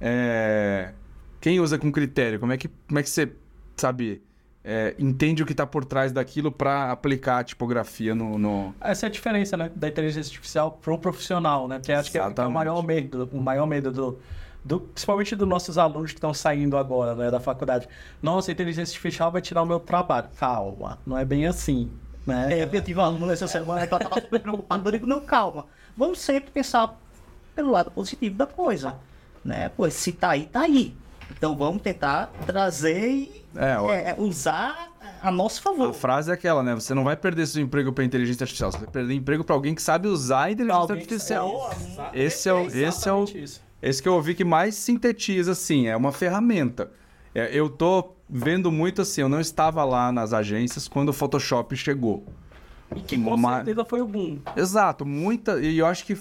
[0.05, 0.91] é,
[1.39, 2.39] quem usa com critério?
[2.39, 3.31] Como é que, como é que você,
[3.77, 4.21] sabe,
[4.63, 9.05] é, entende o que está por trás daquilo para aplicar a tipografia no, no- Essa
[9.05, 11.79] é a diferença, né, da inteligência artificial para um profissional, né?
[11.83, 14.19] Que acho que é o maior medo, o maior medo do,
[14.63, 17.87] do principalmente dos nossos alunos que estão saindo agora, né, da faculdade.
[18.21, 20.27] Nossa, a inteligência artificial vai tirar o meu trabalho.
[20.37, 21.89] Calma, não é bem assim,
[22.27, 22.59] né?
[22.59, 24.87] É, eu tive uma aluna essa semana que ela estava super preocupada.
[24.87, 25.65] Eu digo, não, calma.
[25.95, 26.97] Vamos sempre pensar
[27.55, 28.95] pelo lado positivo da coisa.
[29.43, 29.69] Né?
[29.69, 30.95] Pô, se tá aí, tá aí.
[31.35, 34.91] Então vamos tentar trazer e É, é, usar
[35.21, 35.89] a nosso favor.
[35.89, 36.73] A frase é aquela, né?
[36.75, 39.73] Você não vai perder seu emprego para inteligência artificial, você vai perder emprego para alguém
[39.73, 41.71] que sabe usar a inteligência Alguém artificial.
[42.13, 43.61] Esse é o, esse é o, Exatamente isso.
[43.81, 46.91] esse que eu ouvi que mais sintetiza, assim, é uma ferramenta.
[47.33, 51.75] É, eu tô vendo muito assim, eu não estava lá nas agências quando o Photoshop
[51.75, 52.23] chegou.
[52.95, 54.39] E que com Uma- certeza foi o boom.
[54.55, 55.59] Exato, muita.
[55.59, 56.15] E eu acho que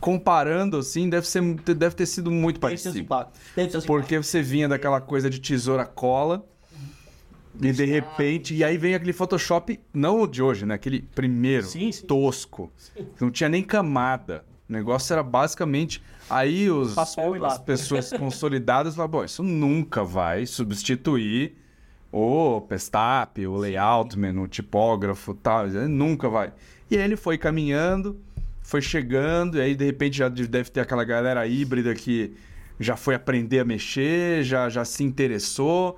[0.00, 1.42] comparando assim, deve, ser,
[1.74, 3.06] deve ter sido muito parecido.
[3.54, 6.44] Teve seus Porque você vinha daquela coisa de tesoura cola.
[7.60, 10.74] E de repente, e aí vem aquele Photoshop, não o de hoje, né?
[10.76, 12.06] Aquele primeiro, Sim, sim.
[12.06, 12.72] tosco.
[13.20, 14.44] Não tinha nem camada.
[14.68, 16.00] O negócio era basicamente.
[16.28, 21.56] Aí os, as pessoas consolidadas falaram: bom, isso nunca vai substituir
[22.12, 25.66] o Pestap, o Layoutman, o tipógrafo tal.
[25.66, 26.52] Nunca vai.
[26.90, 28.18] E aí ele foi caminhando,
[28.70, 32.34] foi chegando, e aí de repente já deve ter aquela galera híbrida que
[32.78, 35.96] já foi aprender a mexer, já, já se interessou.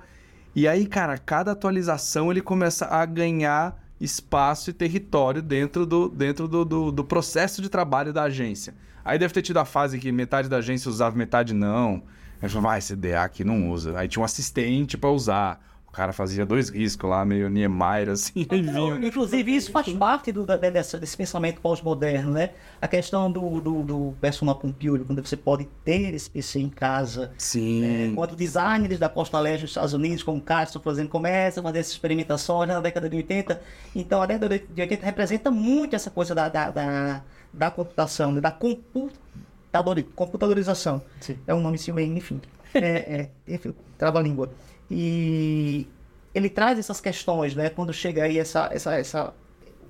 [0.55, 6.47] E aí, cara, cada atualização ele começa a ganhar espaço e território dentro do, dentro
[6.47, 8.73] do, do, do processo de trabalho da agência.
[9.05, 12.01] Aí deve ter tido a fase que metade da agência usava, metade não.
[12.41, 13.99] Aí falou, vai, esse DA aqui não usa.
[13.99, 15.63] Aí tinha um assistente pra usar.
[15.93, 18.95] O cara fazia dois riscos lá, meio Niemeyer, assim, e vinha.
[19.07, 22.49] Inclusive, isso faz parte do, da- dessa- desse pensamento pós-moderno, né?
[22.81, 27.31] A questão do, do, do personal computer, quando você pode ter esse PC em casa.
[27.37, 28.11] Sim.
[28.15, 31.77] Quando designers da Costa Leste dos Estados Unidos, como Castro, por exemplo, começam a fazer
[31.77, 33.61] essas experimentações na década de 80.
[33.95, 37.21] Então, a década de 80 representa muito essa coisa da, da, da,
[37.53, 38.41] da computação, né?
[38.41, 41.03] da computadori- computadorização.
[41.21, 41.37] Sim.
[41.45, 42.41] É um nome assim, bem, enfim.
[42.73, 44.49] É, é, enfim, trava-língua.
[44.89, 45.87] E
[46.33, 47.69] ele traz essas questões, né?
[47.69, 49.33] Quando chega aí essa, essa, essa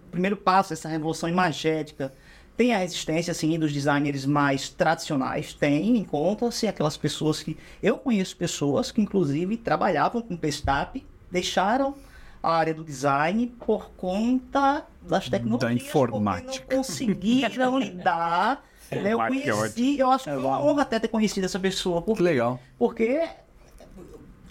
[0.07, 2.13] o primeiro passo, essa revolução imagética,
[2.55, 7.57] tem a existência, assim, dos designers mais tradicionais, tem, encontra-se aquelas pessoas que...
[7.81, 11.95] Eu conheço pessoas que, inclusive, trabalhavam com Pestap, deixaram
[12.43, 15.71] a área do design por conta das tecnologias.
[15.71, 16.65] porque informática.
[16.69, 18.63] Não conseguiram lidar...
[18.91, 19.13] né?
[19.13, 22.05] Eu é conheci, eu acho que foi uma honra até ter conhecido essa pessoa, Que
[22.05, 22.59] porque, legal.
[22.77, 23.27] porque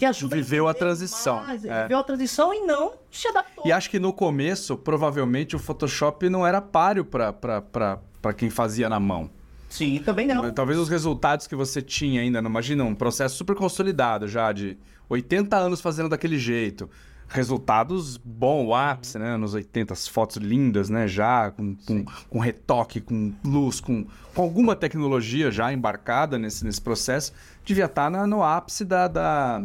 [0.02, 1.82] te ajuda Viveu a transição, mais, é.
[1.82, 3.64] Viveu a transição e não se adaptou.
[3.64, 8.98] E acho que no começo, provavelmente, o Photoshop não era páreo pra quem fazia na
[8.98, 9.30] mão.
[9.68, 10.50] Sim, também não.
[10.52, 14.76] Talvez os resultados que você tinha ainda, não imagina, um processo super consolidado já, de
[15.08, 16.90] 80 anos fazendo daquele jeito.
[17.28, 19.36] Resultados bom, o ápice, né?
[19.38, 21.08] Nos 80, as fotos lindas, né?
[21.08, 26.80] Já, com, com, com retoque, com luz, com, com alguma tecnologia já embarcada nesse, nesse
[26.82, 27.32] processo,
[27.64, 29.62] devia estar na- no ápice da, da,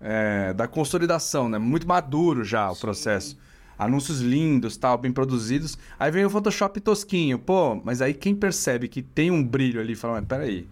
[0.00, 1.58] é, da consolidação, né?
[1.58, 3.38] Muito maduro já o processo.
[3.78, 5.78] Anúncios lindos, tal, bem produzidos.
[5.98, 7.38] Aí vem o Photoshop tosquinho.
[7.38, 10.68] Pô, mas aí quem percebe que tem um brilho ali, fala, mas peraí,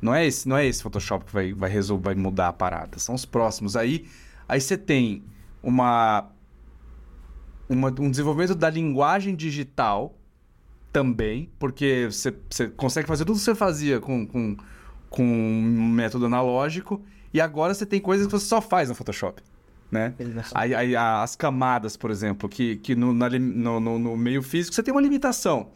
[0.00, 2.98] não é esse, não é esse Photoshop que vai, vai resolver, vai mudar a parada.
[2.98, 3.76] São os próximos.
[3.76, 4.06] Aí,
[4.46, 5.22] aí você tem
[5.62, 6.30] uma,
[7.68, 10.14] uma- um desenvolvimento da linguagem digital
[10.92, 14.56] também, porque você, você consegue fazer tudo que você fazia com, com,
[15.08, 17.02] com um método analógico,
[17.32, 19.42] e agora você tem coisas que você só faz no Photoshop.
[19.90, 20.14] Né?
[20.54, 24.72] Aí, aí, as camadas, por exemplo, que, que no, na no, no- no meio físico
[24.74, 25.70] você tem uma limitação.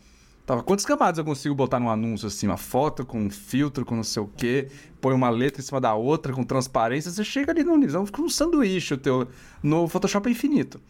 [0.46, 2.46] Tava, quantas camadas eu consigo botar num anúncio assim?
[2.46, 4.68] Uma foto com um filtro, com não sei o quê,
[5.00, 8.20] põe uma letra em cima da outra, com transparência, você chega ali no nível, fica
[8.22, 9.26] um sanduíche o teu.
[9.62, 10.80] No Photoshop é infinito.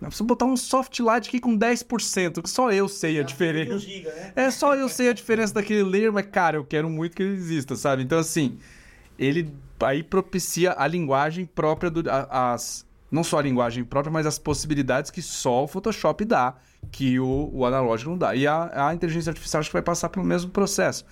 [0.00, 3.78] Pra você botar um soft light aqui com 10%, que só eu sei a diferença.
[3.78, 4.32] Giga, né?
[4.36, 7.32] É só eu sei a diferença daquele layer, mas, cara, eu quero muito que ele
[7.34, 8.02] exista, sabe?
[8.02, 8.58] Então, assim,
[9.18, 12.08] ele aí propicia a linguagem própria do.
[12.10, 16.54] a- as, não só a linguagem própria, mas as possibilidades que só o Photoshop dá,
[16.90, 18.34] que o, o analógico não dá.
[18.34, 21.04] E a, a inteligência artificial acho que vai passar pelo mesmo processo.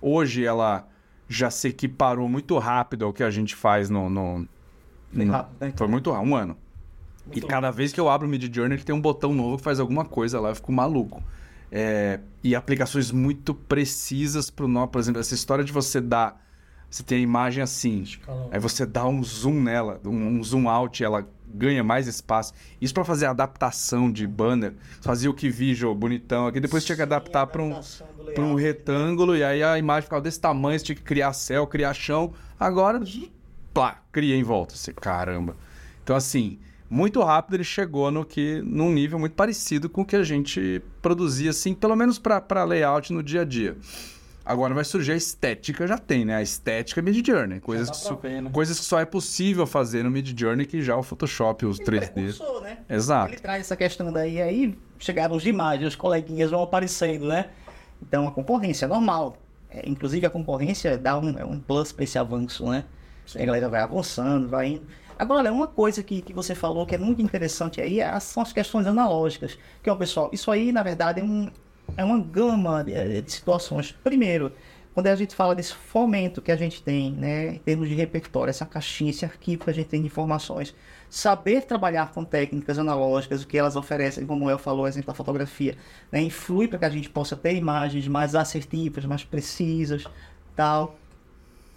[0.00, 0.86] Hoje ela
[1.28, 4.08] já se equiparou muito rápido ao que a gente faz no.
[4.08, 4.46] no-
[5.14, 5.72] Foi no- rápido, né?
[5.76, 6.56] Foi muito rápido, um ano.
[7.32, 9.62] E cada vez que eu abro o Mid Journey, ele tem um botão novo que
[9.62, 11.22] faz alguma coisa lá, eu fico maluco.
[11.70, 14.86] É, e aplicações muito precisas para o nó.
[14.86, 16.44] Por exemplo, essa história de você dar.
[16.90, 18.04] Você tem a imagem assim,
[18.50, 21.24] aí você dá um zoom nela, um, um zoom out, e ela
[21.54, 22.52] ganha mais espaço.
[22.80, 24.74] Isso para fazer adaptação de banner.
[25.00, 28.60] Fazia o que visual bonitão aqui, depois tinha que adaptar para um, um layout.
[28.60, 32.32] retângulo e aí a imagem ficava desse tamanho, você tinha que criar céu, criar chão.
[32.58, 33.00] Agora,
[33.72, 34.74] plá, cria em volta.
[34.74, 35.56] Você, caramba.
[36.02, 40.16] Então, assim, muito rápido ele chegou no que, num nível muito parecido com o que
[40.16, 43.76] a gente produzia, assim, pelo menos para layout no dia a dia.
[44.50, 46.34] Agora vai surgir a estética, já tem, né?
[46.34, 47.60] A estética Mid Journey.
[47.60, 48.50] Coisas, dá que, pra só- ver, né?
[48.52, 52.12] coisas que só é possível fazer no Mid Journey que já o Photoshop, os 3D.
[52.12, 52.78] Precursor, né?
[52.88, 53.32] Exato.
[53.32, 57.50] Ele traz essa questão daí, aí chegaram os demais, os coleguinhas vão aparecendo, né?
[58.02, 59.36] Então a concorrência é normal.
[59.70, 62.84] É, inclusive a concorrência dá um, é um plus para esse avanço, né?
[63.36, 64.82] A galera vai avançando, vai indo.
[65.16, 68.52] Agora, uma coisa que, que você falou que é muito interessante aí é são as
[68.52, 69.56] questões analógicas.
[69.82, 71.48] Que o pessoal, isso aí, na verdade, é, um,
[71.96, 73.92] é uma gama de, de situações.
[74.02, 74.52] Primeiro,
[74.92, 78.50] quando a gente fala desse fomento que a gente tem, né, em termos de repertório,
[78.50, 80.74] essa caixinha, esse arquivo que a gente tem de informações,
[81.08, 85.76] saber trabalhar com técnicas analógicas, o que elas oferecem, como eu falou, exemplo da fotografia,
[86.10, 90.04] né, influi para que a gente possa ter imagens mais assertivas, mais precisas,
[90.56, 90.96] tal.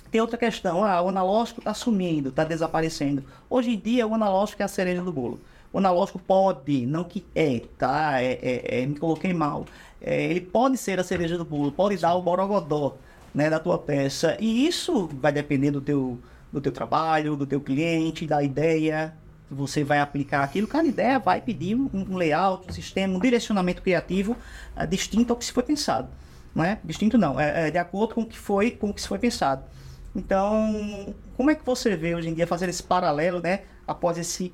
[0.09, 3.24] Tem outra questão, ah, o analógico está sumindo, está desaparecendo.
[3.49, 5.39] Hoje em dia, o analógico é a cereja do bolo.
[5.74, 8.21] O analógico pode, não que é, tá?
[8.21, 9.65] É, é, é me coloquei mal.
[9.99, 12.95] É, ele pode ser a cereja do bolo, pode dar o borogodó
[13.34, 14.38] né, da tua peça.
[14.39, 16.19] E isso vai depender do teu,
[16.51, 19.15] do teu trabalho, do teu cliente, da ideia
[19.47, 20.67] que você vai aplicar aquilo.
[20.67, 24.38] Cada ideia vai pedir um, um layout, um sistema, um direcionamento criativo
[24.78, 26.07] uh, distinto ao que se foi pensado.
[26.53, 26.78] Não é?
[26.84, 29.17] Distinto não, é, é de acordo com o que foi, com o que se foi
[29.17, 29.63] pensado.
[30.15, 33.61] Então, como é que você vê hoje em dia fazer esse paralelo, né?
[33.88, 34.53] Após esse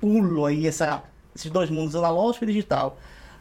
[0.00, 1.02] pulo aí, essa,
[1.34, 2.98] esses dois mundos, analógico e digital.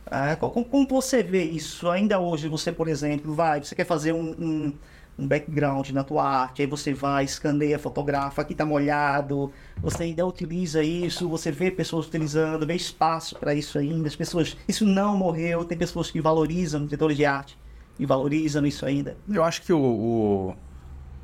[0.10, 1.89] Ah, como, como, você vê isso?
[1.89, 4.74] Ainda hoje, você, por exemplo, vai, você quer fazer um, um,
[5.20, 10.26] um background na tua arte, aí você vai, escaneia, fotografa, aqui tá molhado, você ainda
[10.26, 15.18] utiliza isso, você vê pessoas utilizando, vê espaço para isso ainda, as pessoas, isso não
[15.18, 17.58] morreu, tem pessoas que valorizam diretores de arte
[17.99, 19.18] e valorizam isso ainda.
[19.28, 20.55] Eu acho que o, o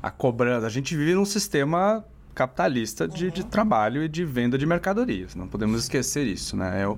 [0.02, 2.04] a cobrança, a gente vive num sistema
[2.34, 3.30] capitalista de, uhum.
[3.30, 5.34] de, trabalho e de venda de mercadorias.
[5.34, 6.82] Não podemos esquecer isso, né?
[6.82, 6.96] É,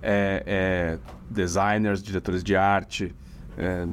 [0.00, 0.98] é, é
[1.30, 3.14] designers, diretores de arte,
[3.56, 3.86] é,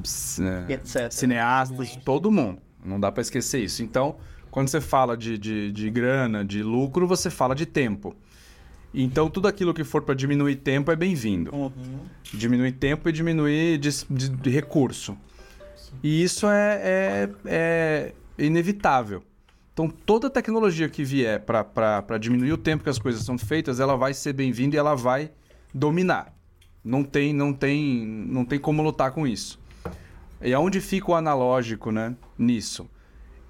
[0.72, 2.60] é cineastas, todo mundo.
[2.84, 3.84] Não dá para esquecer isso.
[3.84, 4.16] Então,
[4.52, 8.16] quando você fala de, de, de, grana, de lucro, você fala de tempo.
[8.93, 11.54] Então, tudo aquilo que for para diminuir tempo é bem-vindo.
[11.54, 12.00] Uhum.
[12.34, 15.18] Diminuir tempo e diminuir de, de recurso.
[16.02, 19.24] E isso é, é, é inevitável.
[19.76, 23.97] Então, toda tecnologia que vier para diminuir o tempo que as coisas são feitas, ela
[23.97, 25.30] vai ser bem-vinda e ela vai
[25.73, 26.34] dominar.
[26.82, 29.59] Não tem, não tem, não tem como lutar com isso.
[30.41, 32.15] E aonde fica o analógico, né?
[32.38, 32.89] Nisso.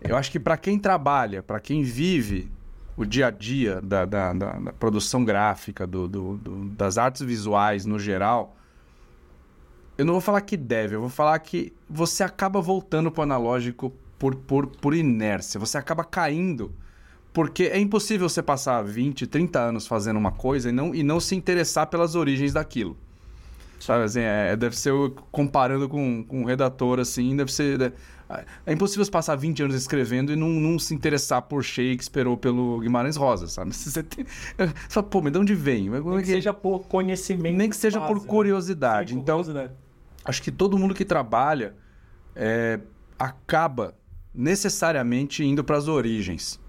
[0.01, 2.51] Eu acho que para quem trabalha, para quem vive
[2.97, 7.21] o dia a dia da, da, da, da produção gráfica, do, do, do, das artes
[7.21, 8.55] visuais no geral,
[9.95, 13.23] eu não vou falar que deve, eu vou falar que você acaba voltando para o
[13.23, 15.59] analógico por, por, por inércia.
[15.59, 16.73] Você acaba caindo.
[17.33, 21.19] Porque é impossível você passar 20, 30 anos fazendo uma coisa e não, e não
[21.19, 22.97] se interessar pelas origens daquilo.
[23.77, 24.93] Sabe, assim, é, deve ser
[25.31, 27.93] comparando com, com um redator, assim, deve ser...
[28.29, 32.25] É, é impossível você passar 20 anos escrevendo e não, não se interessar por Shakespeare
[32.25, 33.75] ou pelo Guimarães Rosa, sabe?
[33.75, 34.25] Você tem...
[34.25, 35.89] Você fala, pô, mas de onde vem?
[35.89, 37.57] Nem que, que seja por conhecimento.
[37.57, 38.27] Nem que seja base, por né?
[38.27, 39.13] curiosidade.
[39.13, 39.73] Sim, então, curiosidade.
[40.23, 41.75] acho que todo mundo que trabalha
[42.33, 42.79] é,
[43.19, 43.93] acaba
[44.35, 46.59] necessariamente indo para as origens.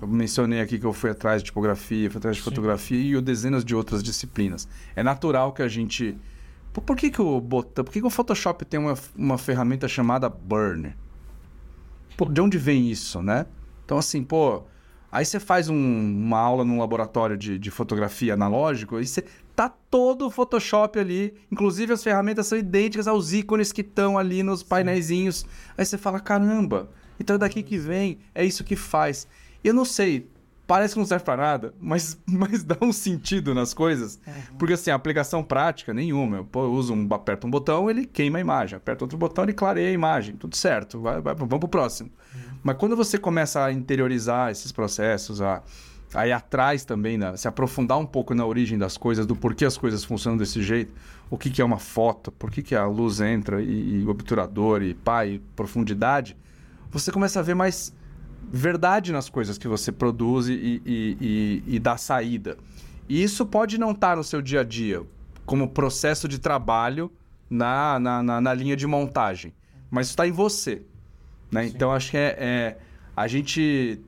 [0.00, 2.50] Eu mencionei aqui que eu fui atrás de tipografia, fui atrás de Sim.
[2.50, 4.68] fotografia e dezenas de outras disciplinas.
[4.94, 6.16] É natural que a gente.
[6.72, 7.84] Por, por que, que o botão.
[7.84, 10.94] Por que, que o Photoshop tem uma, uma ferramenta chamada Burn?
[12.16, 13.46] Pô, de onde vem isso, né?
[13.84, 14.62] Então, assim, pô.
[15.12, 19.68] Aí você faz um, uma aula num laboratório de, de fotografia analógico e você tá
[19.68, 21.34] todo o Photoshop ali.
[21.52, 25.46] Inclusive as ferramentas são idênticas aos ícones que estão ali nos painéis.
[25.78, 29.26] Aí você fala, caramba, então daqui que vem, é isso que faz.
[29.62, 30.28] Eu não sei,
[30.66, 34.18] parece que não serve para nada, mas, mas dá um sentido nas coisas.
[34.26, 34.56] Uhum.
[34.58, 36.38] Porque assim, a aplicação prática nenhuma.
[36.38, 38.76] Eu, eu uso um, aperto um botão, ele queima a imagem.
[38.76, 40.36] Aperta outro botão, ele clareia a imagem.
[40.36, 42.10] Tudo certo, vai, vai, vamos pro próximo.
[42.34, 42.40] Uhum.
[42.62, 45.62] Mas quando você começa a interiorizar esses processos, a,
[46.14, 47.36] a ir atrás também, né?
[47.36, 50.92] se aprofundar um pouco na origem das coisas, do porquê as coisas funcionam desse jeito,
[51.28, 54.82] o que, que é uma foto, por que, que a luz entra e, e obturador
[54.82, 54.96] e
[55.26, 56.36] e profundidade,
[56.94, 57.92] você começa a ver mais
[58.52, 60.82] verdade nas coisas que você produz e, e,
[61.20, 62.56] e, e dá saída.
[63.08, 65.02] E isso pode não estar tá no seu dia a dia,
[65.44, 67.10] como processo de trabalho
[67.50, 69.52] na, na, na, na linha de montagem,
[69.90, 70.82] mas está em você.
[71.50, 71.66] Né?
[71.66, 72.78] Então, acho que é, é,
[73.16, 74.00] a gente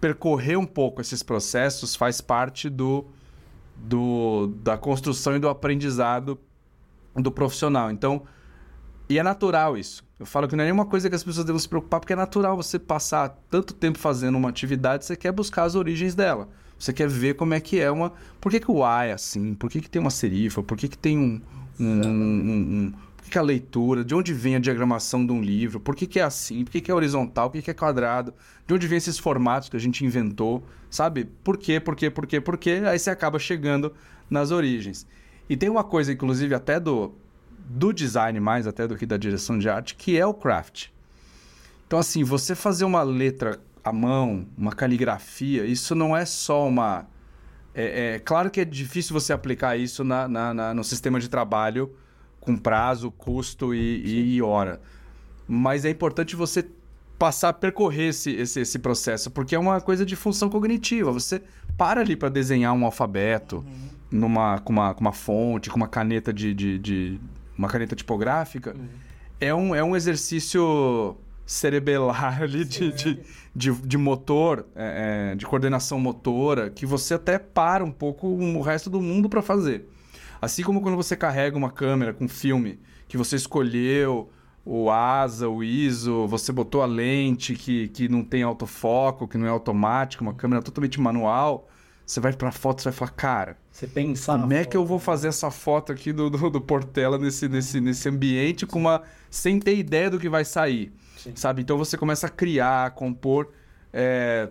[0.00, 3.04] percorrer um pouco esses processos faz parte do,
[3.76, 6.38] do, da construção e do aprendizado
[7.16, 7.90] do profissional.
[7.90, 8.22] Então,
[9.08, 10.04] e é natural isso.
[10.18, 12.16] Eu falo que não é nenhuma coisa que as pessoas devem se preocupar, porque é
[12.16, 16.48] natural você passar tanto tempo fazendo uma atividade, você quer buscar as origens dela.
[16.78, 18.12] Você quer ver como é que é uma.
[18.40, 19.54] Por que, que o A é assim?
[19.54, 20.62] Por que, que tem uma serifa?
[20.62, 21.40] Por que, que tem um.
[21.78, 24.04] um, um, um por que, que a leitura?
[24.04, 25.80] De onde vem a diagramação de um livro?
[25.80, 26.64] Por que, que é assim?
[26.64, 27.50] Por que, que é horizontal?
[27.50, 28.32] Por que, que é quadrado?
[28.66, 30.64] De onde vem esses formatos que a gente inventou?
[30.88, 31.24] Sabe?
[31.42, 31.80] Por quê?
[31.80, 32.10] Por quê?
[32.10, 32.40] Por quê?
[32.40, 32.82] Por quê?
[32.86, 33.92] Aí você acaba chegando
[34.30, 35.06] nas origens.
[35.48, 37.12] E tem uma coisa, inclusive, até do
[37.68, 40.88] do design mais até do que da direção de arte, que é o craft.
[41.86, 47.06] Então, assim, você fazer uma letra à mão, uma caligrafia, isso não é só uma.
[47.74, 51.28] É, é claro que é difícil você aplicar isso na, na, na, no sistema de
[51.28, 51.94] trabalho
[52.40, 54.80] com prazo, custo e, e, hora.
[55.46, 56.66] Mas é importante você
[57.18, 61.12] passar a percorrer esse, esse, esse, processo, porque é uma coisa de função cognitiva.
[61.12, 61.42] Você
[61.76, 63.88] para ali para desenhar um alfabeto uhum.
[64.10, 67.20] numa, com, uma, com uma fonte, com uma caneta de, de, de
[67.58, 68.74] uma caneta tipográfica.
[68.74, 68.88] Uhum.
[69.40, 73.20] É, um, é um exercício cerebelar ali de, de,
[73.54, 78.60] de, de, motor, é, é, de coordenação motora, que você até para um pouco o
[78.62, 79.88] resto do mundo para fazer.
[80.40, 82.78] Assim como quando você carrega uma câmera com filme
[83.08, 84.30] que você escolheu
[84.64, 89.46] o asa, o ISO, você botou a lente que, que não tem autofoco, que não
[89.46, 91.68] é automático, uma câmera totalmente manual.
[92.08, 94.98] Você vai pra foto e vai falar, cara, você pensa como é que eu vou
[94.98, 99.60] fazer essa foto aqui do, do, do, Portela nesse, nesse, nesse ambiente com uma sem
[99.60, 101.32] ter ideia do que vai sair, Sim.
[101.34, 101.60] sabe?
[101.60, 103.50] Então você começa a criar, a compor.
[103.92, 104.48] É...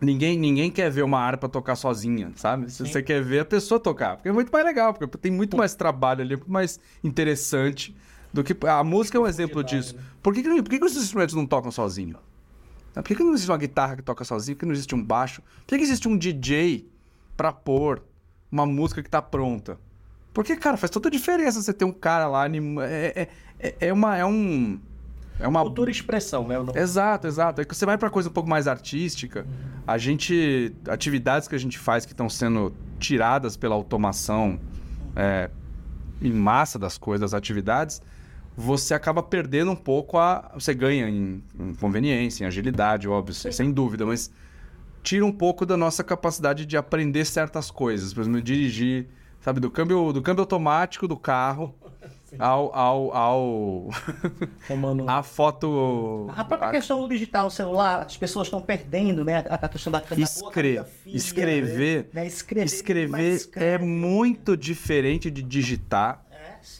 [0.00, 2.72] Ninguém, ninguém quer ver uma harpa tocar sozinha, sabe?
[2.72, 5.58] Se você quer ver a pessoa tocar, porque é muito mais legal, porque tem muito
[5.58, 7.94] mais trabalho ali, muito mais interessante
[8.32, 9.94] do que a música é um exemplo disso.
[9.94, 10.02] Né?
[10.22, 12.16] Por que, por que, que os instrumentos não tocam sozinho?
[13.02, 14.56] Por que, que não existe uma guitarra que toca sozinho?
[14.56, 15.42] Por que não existe um baixo?
[15.42, 16.88] Por que, que existe um DJ
[17.36, 18.02] para pôr
[18.50, 19.78] uma música que tá pronta?
[20.32, 22.76] Porque, cara, faz toda a diferença você ter um cara lá anim...
[22.80, 23.28] é,
[23.58, 24.78] é, é, uma é um
[25.40, 26.56] é uma cultura expressão, né?
[26.74, 27.60] Exato, exato.
[27.60, 29.82] É que você vai para coisa um pouco mais artística, uhum.
[29.86, 34.58] a gente atividades que a gente faz que estão sendo tiradas pela automação
[35.14, 35.48] é,
[36.20, 38.02] em massa das coisas, das atividades,
[38.58, 40.50] você acaba perdendo um pouco a.
[40.54, 43.52] Você ganha em, em conveniência, em agilidade, óbvio, Sim.
[43.52, 44.32] sem dúvida, mas
[45.00, 48.12] tira um pouco da nossa capacidade de aprender certas coisas.
[48.12, 49.06] Por exemplo, dirigir,
[49.40, 51.72] sabe, do câmbio, do câmbio automático do carro
[52.36, 52.74] ao.
[52.74, 53.88] ao, ao...
[55.06, 56.28] a foto.
[56.36, 56.72] A própria a...
[56.72, 59.44] questão do digital, celular, as pessoas estão perdendo, né?
[59.48, 60.82] A questão da, Escre...
[61.06, 62.08] Escrever.
[62.12, 62.26] Né?
[62.26, 66.26] Escrever, escrever é muito diferente de digitar.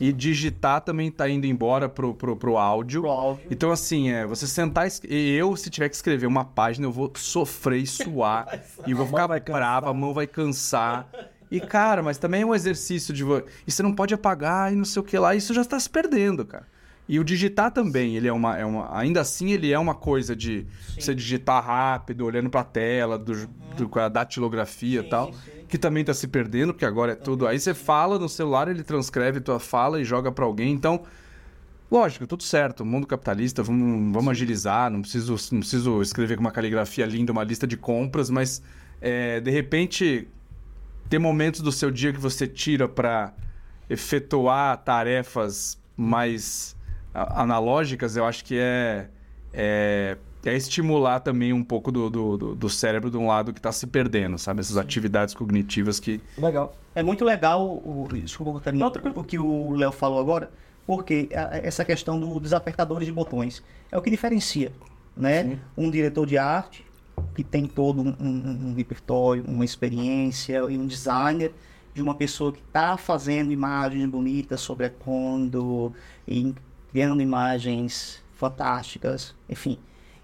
[0.01, 3.03] E digitar também tá indo embora pro, pro, pro, áudio.
[3.03, 3.47] pro áudio.
[3.51, 4.87] Então, assim, é, você sentar.
[5.09, 8.61] E eu, se tiver que escrever uma página, eu vou sofrer e suar.
[8.87, 11.09] e vou ficar brava, a mão vai cansar.
[11.51, 13.25] E, cara, mas também é um exercício de.
[13.66, 15.35] E você não pode apagar e não sei o que lá.
[15.35, 16.66] Isso já está se perdendo, cara.
[17.09, 18.95] E o digitar também, ele é uma, é uma.
[18.97, 21.01] Ainda assim, ele é uma coisa de sim.
[21.01, 23.47] você digitar rápido, olhando para a tela, do, uhum.
[23.77, 25.33] do, com a datilografia e tal.
[25.33, 27.47] Sim que também está se perdendo, porque agora é tudo.
[27.47, 30.73] Aí você fala no celular, ele transcreve tua fala e joga para alguém.
[30.73, 31.03] Então,
[31.91, 32.85] lógico, tudo certo.
[32.85, 34.91] Mundo capitalista, vamos, vamos agilizar.
[34.91, 38.62] Não preciso, não preciso escrever com uma caligrafia linda uma lista de compras, mas
[39.01, 40.27] é, de repente
[41.09, 43.33] ter momentos do seu dia que você tira para
[43.89, 46.77] efetuar tarefas mais
[47.14, 49.09] analógicas, eu acho que é,
[49.53, 50.16] é
[50.49, 53.86] é estimular também um pouco do, do, do cérebro de um lado que está se
[53.86, 54.61] perdendo, sabe?
[54.61, 56.20] Essas atividades cognitivas que.
[56.36, 56.74] Legal.
[56.94, 58.61] É muito legal o, desculpa,
[59.14, 60.51] o que o Léo falou agora,
[60.86, 64.72] porque essa questão dos desapertadores de botões é o que diferencia,
[65.16, 65.44] né?
[65.44, 65.61] Sim.
[65.76, 66.84] Um diretor de arte
[67.34, 71.53] que tem todo um, um, um repertório, uma experiência e um designer
[71.94, 75.92] de uma pessoa que está fazendo imagens bonitas sobre a Kondo
[76.26, 76.55] e
[76.90, 79.78] criando imagens fantásticas, enfim.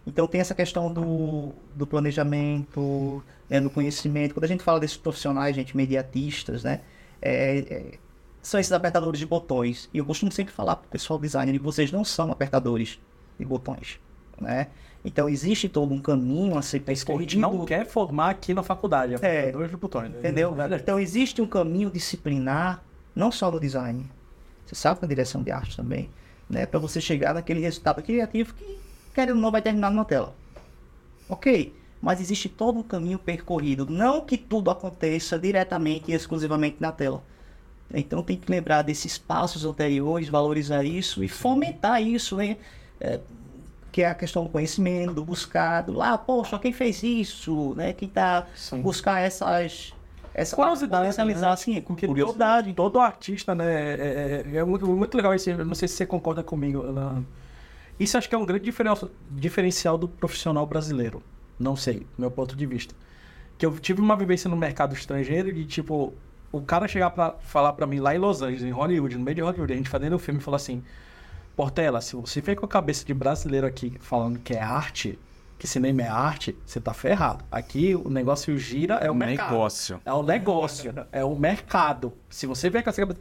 [0.06, 4.34] Então tem essa questão do, do planejamento, é, do conhecimento.
[4.34, 6.80] Quando a gente fala desses profissionais, gente, imediatistas, né?
[7.22, 7.98] É, é,
[8.42, 9.88] são esses apertadores de botões.
[9.92, 13.00] E eu costumo sempre falar para o pessoal designer que vocês não são apertadores
[13.38, 13.98] de botões,
[14.38, 14.68] né?
[15.02, 17.38] Então existe todo um caminho a ser percorrido.
[17.38, 20.10] não quer formar aqui na faculdade, apertadores é, de botões.
[20.10, 20.18] Né?
[20.18, 20.56] Entendeu?
[20.74, 22.82] Então existe um caminho disciplinar,
[23.14, 24.10] não só no design.
[24.64, 26.10] Você sabe na direção de arte também,
[26.48, 26.64] né?
[26.64, 28.78] Para você chegar naquele resultado criativo que
[29.14, 30.34] querendo ou não vai terminar numa tela.
[31.28, 33.86] Ok, mas existe todo um caminho percorrido.
[33.88, 37.22] Não que tudo aconteça diretamente e exclusivamente na tela.
[37.92, 42.56] Então tem que lembrar desses passos anteriores, valorizar isso e fomentar isso, né?
[43.00, 43.20] É,
[43.92, 45.92] que é a questão do conhecimento, do buscado.
[45.92, 47.92] Lá, poxa, quem fez isso, né?
[47.92, 48.46] Quem tá
[48.82, 49.94] buscar essas
[50.34, 51.48] essa curiosidade, né?
[51.48, 52.74] assim, com curiosidade.
[52.74, 53.64] Todo, todo artista, né?
[53.64, 55.54] É, é, é muito, muito legal isso.
[55.64, 56.82] Não sei se você concorda comigo.
[57.98, 58.72] Isso acho que é um grande
[59.30, 61.22] diferencial do profissional brasileiro.
[61.58, 62.94] Não sei, do meu ponto de vista.
[63.56, 66.12] Que eu tive uma vivência no mercado estrangeiro de tipo,
[66.50, 69.34] o cara chegar para falar para mim lá em Los Angeles, em Hollywood, no meio
[69.36, 70.82] de Hollywood, a gente fazendo o um filme, falou assim:
[71.54, 75.18] Portela, se você vem com a cabeça de brasileiro aqui falando que é arte,
[75.56, 77.44] que cinema é arte, você tá ferrado.
[77.50, 79.52] Aqui o negócio gira, é o, o mercado.
[79.52, 80.00] negócio.
[80.04, 82.12] É o negócio, é o mercado.
[82.28, 83.20] Se você vem com essa cabeça.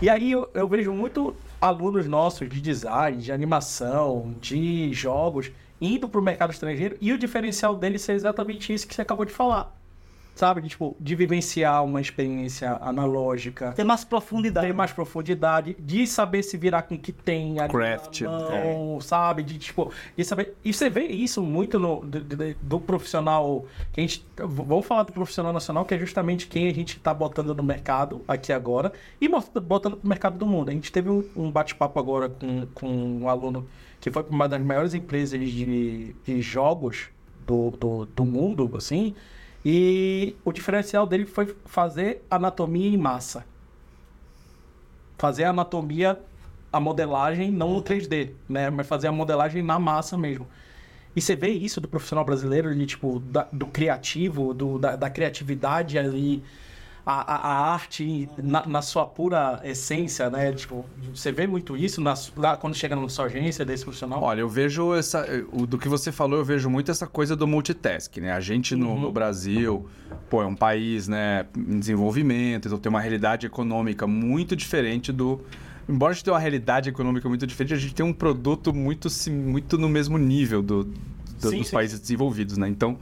[0.00, 6.08] E aí eu, eu vejo muito alunos nossos de design, de animação, de jogos, indo
[6.08, 9.32] para o mercado estrangeiro e o diferencial deles ser exatamente isso que você acabou de
[9.32, 9.75] falar.
[10.36, 10.60] Sabe?
[10.60, 13.72] De, tipo, de vivenciar uma experiência analógica.
[13.72, 14.66] Tem mais profundidade.
[14.66, 19.42] Ter mais profundidade, de saber se virar com o que tem ali Craft, mão, sabe?
[19.42, 20.54] De, tipo, de saber...
[20.62, 24.24] E você vê isso muito no, do, do- do profissional que a gente...
[24.36, 28.20] Vamos falar do profissional nacional, que é justamente quem a gente tá botando no mercado
[28.28, 30.68] aqui agora e mostra- botando pro mercado do mundo.
[30.68, 33.66] A gente teve um, um bate-papo agora com, com um aluno
[33.98, 37.08] que foi para uma das maiores empresas de, de jogos
[37.46, 39.14] do, do, do mundo, assim,
[39.68, 43.44] e o diferencial dele foi fazer anatomia em massa.
[45.18, 46.20] Fazer a anatomia,
[46.72, 48.70] a modelagem, não no 3D, né?
[48.70, 50.46] Mas fazer a modelagem na massa mesmo.
[51.16, 55.10] E você vê isso do profissional brasileiro, de, tipo, da- do criativo, do, da, da
[55.10, 56.44] criatividade ali,
[57.06, 60.52] a, a arte na, na sua pura essência, né?
[60.52, 60.84] Tipo,
[61.14, 64.20] você vê muito isso na, lá quando chega na sua agência desse profissional.
[64.20, 65.24] Olha, eu vejo essa.
[65.52, 68.32] O, do que você falou, eu vejo muito essa coisa do multitask, né?
[68.32, 69.88] A gente no, no Brasil,
[70.28, 75.40] pô, é um país, né, em desenvolvimento, então tem uma realidade econômica muito diferente do.
[75.88, 79.06] Embora a gente tenha uma realidade econômica muito diferente, a gente tem um produto muito,
[79.30, 81.72] muito no mesmo nível do, do- Sim, dos sim.
[81.76, 82.68] países desenvolvidos, né?
[82.68, 82.98] Então,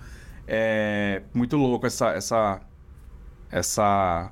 [0.47, 2.61] é muito louco essa, essa,
[3.51, 4.31] essa,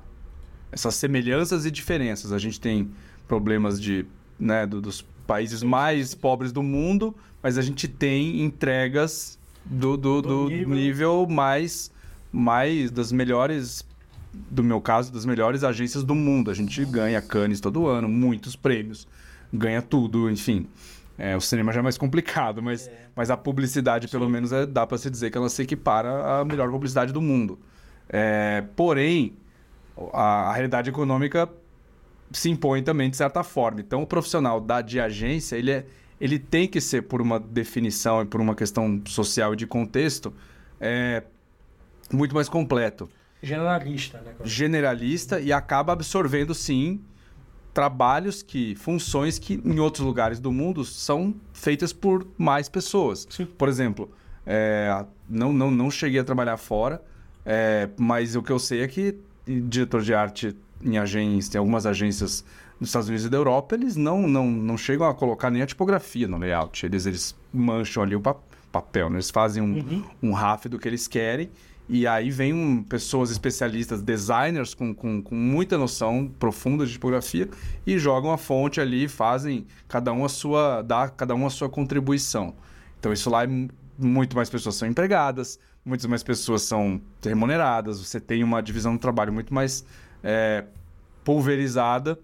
[0.71, 2.31] essas semelhanças e diferenças.
[2.31, 2.89] A gente tem
[3.27, 4.05] problemas de,
[4.39, 10.21] né, do- dos países mais pobres do mundo, mas a gente tem entregas do, do,
[10.21, 11.91] Do do nível- nível mais,
[12.31, 13.85] mais das melhores,
[14.33, 16.51] do meu caso, das melhores agências do mundo.
[16.51, 19.07] A gente ganha Cannes todo ano, muitos prêmios,
[19.53, 20.67] ganha tudo, enfim.
[21.17, 24.85] É, o cinema já é mais complicado, mas, mas a publicidade, pelo menos, é, dá
[24.85, 27.59] para se dizer que ela se equipara à melhor publicidade do mundo.
[28.09, 29.35] É, porém,
[30.11, 31.49] a, a realidade econômica
[32.31, 33.79] se impõe também de certa forma.
[33.81, 35.85] Então, o profissional da de agência, ele, é,
[36.19, 40.33] ele tem que ser, por uma definição e por uma questão social e de contexto,
[40.79, 41.23] é,
[42.11, 43.09] muito mais completo
[43.43, 44.33] Generalista, né?
[44.45, 47.01] generalista e acaba absorvendo sim
[47.73, 53.27] trabalhos que funções que em outros lugares do mundo são feitas por mais pessoas.
[53.29, 53.45] Sim.
[53.45, 54.09] Por exemplo,
[54.45, 57.03] é, não, não, não cheguei a trabalhar fora,
[57.45, 59.15] é, mas o que eu sei é que
[59.45, 62.43] diretor de arte em agências, tem algumas agências
[62.79, 65.65] nos Estados Unidos e da Europa, eles não, não, não chegam a colocar nem a
[65.65, 66.85] tipografia no layout.
[66.85, 68.35] Eles, eles mancham ali o pa-
[68.71, 69.15] papel, né?
[69.17, 71.49] eles fazem um, um RAF do que eles querem.
[71.87, 77.49] E aí vem um, pessoas especialistas, designers com, com, com muita noção profunda de tipografia
[77.85, 81.67] e jogam a fonte ali, fazem cada um a sua, dá cada um a sua
[81.69, 82.55] contribuição.
[82.99, 83.69] Então isso lá é mu-
[83.99, 88.99] muito mais pessoas são empregadas, muitas mais pessoas são remuneradas, você tem uma divisão do
[88.99, 89.85] trabalho muito mais
[90.23, 90.65] é,
[91.23, 92.17] pulverizada,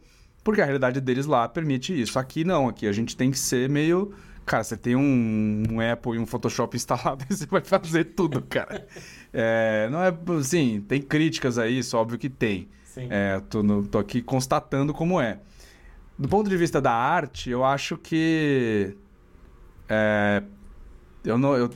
[0.43, 2.17] porque a realidade deles lá permite isso.
[2.17, 4.13] Aqui não, aqui a gente tem que ser meio.
[4.45, 8.41] Cara, você tem um, um Apple e um Photoshop instalado e você vai fazer tudo,
[8.41, 8.87] cara.
[9.33, 12.67] É, não é assim, tem críticas a isso, óbvio que tem.
[12.85, 13.07] Sim.
[13.11, 15.39] É, tô, no- tô aqui constatando como é.
[16.17, 18.95] Do ponto de vista da arte, eu acho que.
[19.87, 20.41] é,
[21.23, 21.69] eu, não, eu,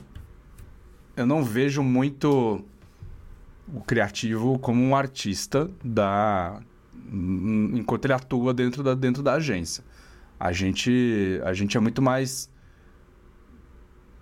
[1.16, 2.64] eu não vejo muito
[3.72, 6.60] o criativo como um artista da
[7.12, 9.84] em- enquanto ele atua dentro da, dentro da agência.
[10.38, 12.50] A gente, a gente é muito mais.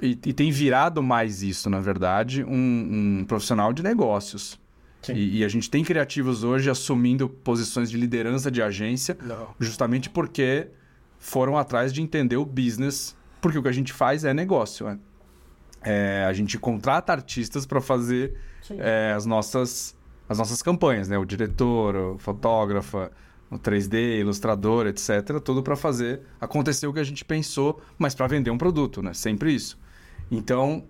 [0.01, 4.61] E, e tem virado mais isso, na verdade, um, um profissional de negócios.
[5.09, 9.49] E, e a gente tem criativos hoje assumindo posições de liderança de agência, Não.
[9.59, 10.68] justamente porque
[11.18, 14.86] foram atrás de entender o business, porque o que a gente faz é negócio.
[14.86, 14.99] né?
[15.85, 18.35] É, a gente contrata artistas para fazer
[18.78, 19.97] é, as, nossas,
[20.28, 21.18] as nossas campanhas, né?
[21.18, 23.11] O diretor, o fotógrafa,
[23.51, 25.41] o 3D, ilustrador, etc.
[25.45, 29.12] Tudo para fazer acontecer o que a gente pensou, mas para vender um produto, né?
[29.12, 29.78] Sempre isso.
[30.30, 30.85] Então,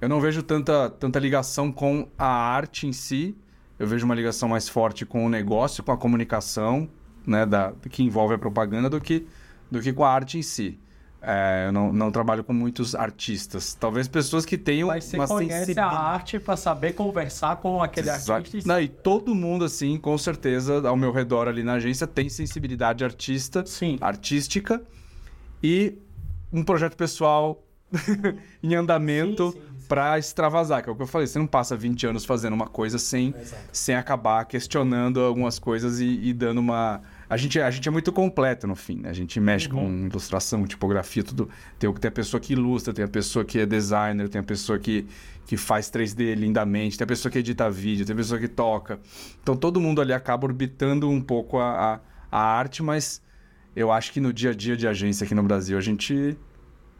[0.00, 3.36] eu não vejo tanta, tanta ligação com a arte em si.
[3.78, 6.88] Eu vejo uma ligação mais forte com o negócio, com a comunicação,
[7.26, 7.46] né?
[7.46, 9.26] Da, que envolve a propaganda, do que,
[9.70, 10.78] do que com a arte em si.
[11.26, 13.74] É, eu não, não trabalho com muitos artistas.
[13.74, 18.10] Talvez pessoas que tenham Mas você uma conhece a arte pra saber conversar com aquele
[18.10, 18.70] Exa- artista.
[18.72, 23.04] Não, e todo mundo, assim, com certeza, ao meu redor ali na agência, tem sensibilidade
[23.04, 23.96] artista, Sim.
[24.00, 24.82] artística
[25.62, 25.96] e
[26.52, 27.62] um projeto pessoal
[28.62, 29.56] em andamento
[29.88, 31.26] para extravasar, que é o que eu falei.
[31.26, 33.62] Você não passa 20 anos fazendo uma coisa sem, Exato.
[33.72, 37.00] sem acabar questionando algumas coisas e, e dando uma.
[37.28, 39.08] A gente, a gente é muito completo no fim, né?
[39.10, 39.74] A gente mexe Uhum.
[40.02, 41.48] com ilustração, tipografia, tudo.
[41.78, 44.78] Tem, tem a pessoa que ilustra, tem a pessoa que é designer, tem a pessoa
[44.78, 45.06] que,
[45.46, 48.98] que faz 3D lindamente, tem a pessoa que edita vídeo, tem a pessoa que toca.
[49.42, 52.00] Então todo mundo ali acaba orbitando um pouco a, a,
[52.30, 53.22] a arte, mas
[53.74, 56.36] eu acho que no dia a dia de agência aqui no Brasil a gente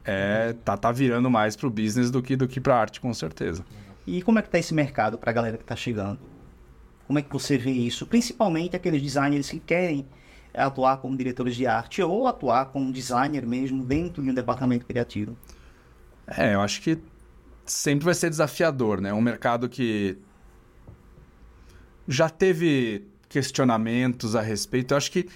[0.05, 3.65] é, tá, tá virando mais pro business do que, do que pra arte, com certeza.
[4.07, 6.19] E como é que tá esse mercado para a galera que está chegando?
[7.07, 8.07] Como é que você vê isso?
[8.07, 10.07] Principalmente aqueles designers que querem
[10.53, 15.37] atuar como diretores de arte ou atuar como designer mesmo dentro de um departamento criativo.
[16.27, 16.99] É, eu acho que
[17.67, 19.13] sempre vai ser desafiador, né?
[19.13, 20.17] Um mercado que
[22.07, 24.93] já teve questionamentos a respeito.
[24.93, 25.29] Eu acho que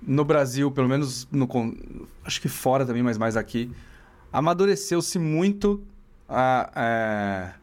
[0.00, 1.48] no Brasil, pelo menos no
[2.24, 3.70] acho que fora também, mas mais aqui,
[4.32, 5.82] amadureceu-se muito
[6.28, 7.54] a, a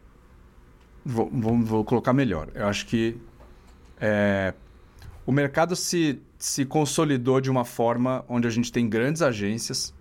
[1.05, 2.49] vou, vou, vou, colocar melhor.
[2.53, 3.17] Eu acho que
[3.99, 4.53] é,
[5.25, 9.93] o mercado se, se consolidou de uma forma onde a gente tem grandes agências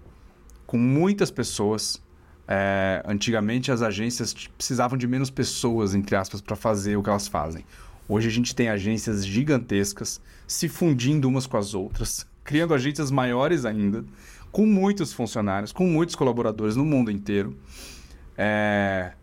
[0.66, 2.03] com muitas pessoas.
[2.47, 7.26] É, antigamente as agências precisavam de menos pessoas, entre aspas, para fazer o que elas
[7.26, 7.64] fazem.
[8.07, 13.64] Hoje a gente tem agências gigantescas se fundindo umas com as outras, criando agências maiores
[13.64, 14.05] ainda,
[14.53, 17.57] com muitos funcionários, com muitos colaboradores no mundo inteiro.
[18.36, 19.14] É...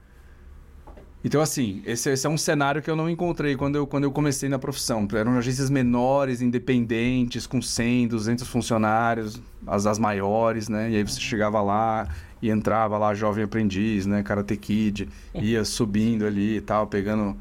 [1.24, 4.11] Então, assim, esse, esse, é um cenário que eu não encontrei quando eu, quando eu
[4.11, 5.07] comecei na profissão.
[5.13, 10.89] Eram agências menores, independentes, com 100, 200 funcionários, as, as maiores, né?
[10.89, 12.07] E aí você chegava lá
[12.41, 14.24] e entrava lá, jovem aprendiz, né?
[14.24, 17.38] Karate Kid, ia subindo ali e tal, pegando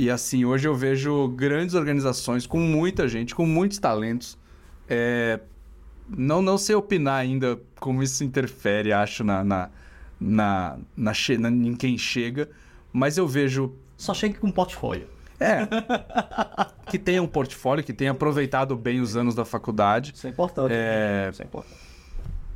[0.00, 4.38] e assim, hoje eu vejo grandes organizações com muita gente, com muitos talentos.
[4.88, 5.40] É,
[6.08, 9.70] não, não sei opinar ainda como isso interfere, acho, na, na,
[10.18, 12.48] na, na, na em quem chega,
[12.92, 13.74] mas eu vejo.
[13.96, 15.06] Só chega com um portfólio.
[15.38, 15.66] É.
[16.90, 20.12] que tenha um portfólio, que tenha aproveitado bem os anos da faculdade.
[20.14, 20.72] Isso é importante.
[20.72, 21.28] É...
[21.32, 21.80] Isso é importante.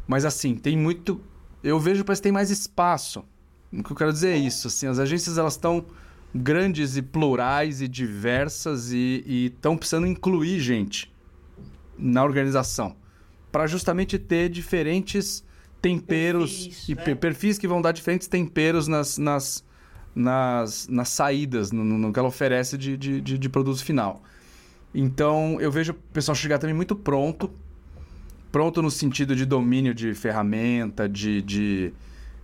[0.07, 1.21] Mas assim, tem muito.
[1.63, 3.25] Eu vejo parece que tem mais espaço.
[3.73, 4.69] O que eu quero dizer é isso.
[4.69, 5.85] Assim, as agências elas estão
[6.35, 11.13] grandes e plurais e diversas e estão precisando incluir gente
[11.97, 12.97] na organização
[13.55, 15.45] para justamente ter diferentes
[15.81, 17.15] temperos perfis, e né?
[17.15, 19.65] perfis que vão dar diferentes temperos nas, nas,
[20.15, 24.23] nas, nas saídas, no, no, que ela oferece de, de, de, de produto final.
[24.95, 27.51] Então, eu vejo o pessoal chegar também muito pronto,
[28.53, 31.93] pronto no sentido de domínio de ferramenta, de, de,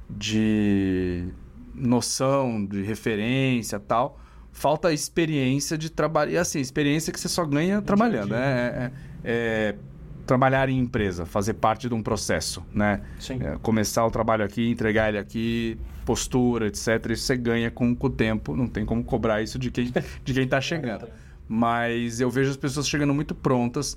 [0.09, 1.29] de
[1.75, 4.19] noção de referência tal.
[4.53, 6.33] Falta experiência de trabalhar.
[6.33, 8.31] E assim, experiência que você só ganha trabalhando.
[8.31, 8.39] Né?
[8.43, 8.93] É, é,
[9.23, 9.77] é,
[10.27, 13.01] trabalhar em empresa, fazer parte de um processo, né?
[13.41, 15.79] É, começar o trabalho aqui, entregar ele aqui,
[16.11, 17.11] postura, etc.
[17.11, 18.57] Isso você ganha com, com o tempo.
[18.57, 19.93] Não tem como cobrar isso de quem
[20.25, 21.07] de quem está chegando.
[21.49, 23.97] Mas eu vejo as pessoas chegando muito prontas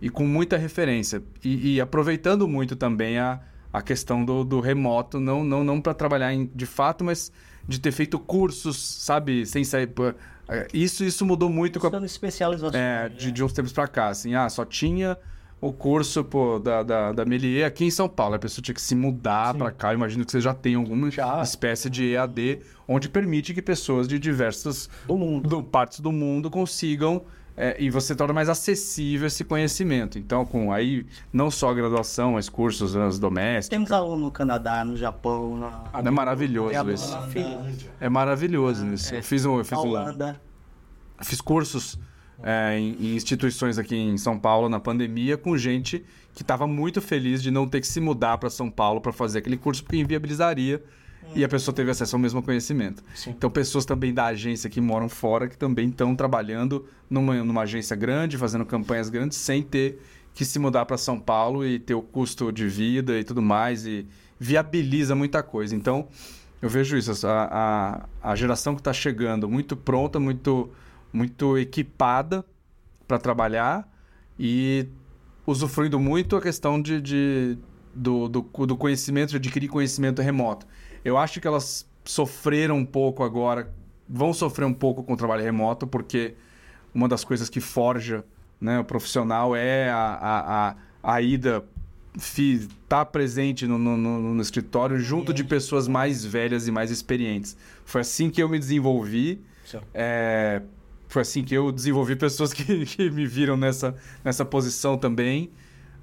[0.00, 1.22] e com muita referência.
[1.44, 3.40] E, e aproveitando muito também a,
[3.72, 7.30] a questão do, do remoto, não, não, não para trabalhar em, de fato, mas
[7.66, 9.88] de ter feito cursos, sabe, sem sair.
[10.48, 12.04] É, isso, isso mudou muito com a.
[12.04, 12.78] especialização.
[12.78, 15.16] É, de, de uns tempos para cá, assim, ah, só tinha
[15.62, 18.34] o curso pô, da, da, da Melier aqui em São Paulo.
[18.34, 19.92] A pessoa tinha que se mudar para cá.
[19.92, 21.40] Eu imagino que você já tem alguma já.
[21.40, 22.58] espécie de EAD
[22.88, 25.48] onde permite que pessoas de diversas do mundo.
[25.48, 27.22] Do, partes do mundo consigam
[27.56, 30.18] é, e você torna mais acessível esse conhecimento.
[30.18, 33.68] Então, com aí não só a graduação, mas cursos domésticos.
[33.68, 35.84] Temos aluno no Canadá, no Japão, na...
[36.04, 37.16] é maravilhoso é isso.
[38.00, 39.14] É maravilhoso ah, isso.
[39.14, 39.18] É.
[39.18, 39.78] Eu fiz um, eu fiz.
[39.78, 40.34] Um,
[41.20, 41.96] fiz cursos
[42.42, 47.00] é, em, em, instituições aqui em São Paulo na pandemia com gente que estava muito
[47.00, 49.96] feliz de não ter que se mudar para São Paulo para fazer aquele curso porque
[49.96, 50.82] inviabilizaria
[51.34, 53.02] e a pessoa teve acesso ao mesmo conhecimento.
[53.14, 53.30] Sim.
[53.30, 57.96] Então, pessoas também da agência que moram fora, que também estão trabalhando numa, numa agência
[57.96, 60.02] grande, fazendo campanhas grandes, sem ter
[60.34, 63.86] que se mudar para São Paulo e ter o custo de vida e tudo mais,
[63.86, 64.06] e
[64.38, 65.74] viabiliza muita coisa.
[65.74, 66.08] Então,
[66.60, 70.70] eu vejo isso, a, a, a geração que está chegando muito pronta, muito,
[71.12, 72.44] muito equipada
[73.06, 73.88] para trabalhar
[74.38, 74.86] e
[75.46, 77.58] usufruindo muito a questão de, de
[77.94, 80.66] do, do, do conhecimento, de adquirir conhecimento remoto.
[81.04, 83.72] Eu acho que elas sofreram um pouco agora,
[84.08, 86.34] vão sofrer um pouco com o trabalho remoto, porque
[86.94, 88.24] uma das coisas que forja
[88.60, 90.76] né, o profissional é a, a, a,
[91.14, 91.64] a ida
[92.16, 97.56] estar tá presente no, no, no, escritório junto de pessoas mais velhas e mais experientes.
[97.84, 99.40] Foi assim que eu me desenvolvi.
[99.94, 100.60] É,
[101.12, 103.94] foi assim que eu desenvolvi pessoas que, que me viram nessa,
[104.24, 105.50] nessa posição também.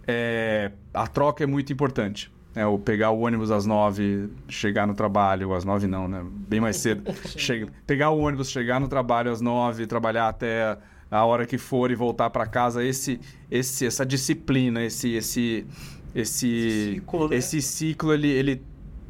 [0.08, 2.32] É, a troca é muito importante.
[2.56, 6.26] É, o pegar o ônibus às nove, chegar no trabalho, às nove não, né?
[6.48, 7.04] Bem mais cedo.
[7.38, 10.78] Chega, pegar o ônibus, chegar no trabalho às nove, trabalhar até
[11.12, 13.20] a hora que for e voltar para casa, esse,
[13.50, 15.66] esse, essa disciplina, esse, esse,
[16.14, 17.36] esse, ciclo, né?
[17.36, 18.64] esse ciclo ele, ele,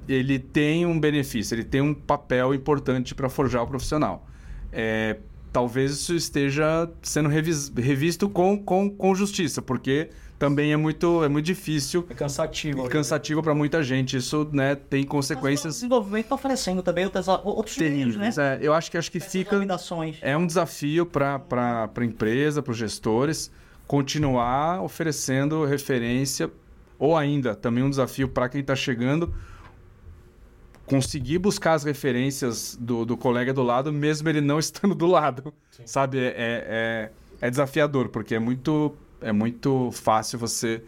[0.07, 4.25] ele tem um benefício, ele tem um papel importante para forjar o profissional.
[4.71, 5.17] É,
[5.51, 11.27] talvez isso esteja sendo revis- revisto com, com, com justiça, porque também é muito, é
[11.27, 12.85] muito difícil É cansativo.
[12.85, 14.15] e cansativo para muita gente.
[14.15, 18.29] Isso né, tem Mas o consequências desenvolvimento está oferecendo também outras, outros meios, né?
[18.37, 19.57] É, eu acho que acho que fica
[20.21, 21.41] é um desafio para
[21.93, 23.51] a empresa, para os gestores,
[23.85, 26.49] continuar oferecendo referência,
[26.97, 29.33] ou ainda também um desafio para quem está chegando,
[30.89, 35.53] conseguir buscar as referências do, do colega do lado, mesmo ele não estando do lado.
[35.85, 36.17] Sabe?
[36.17, 40.81] É, é, é desafiador, porque é muito, é muito fácil você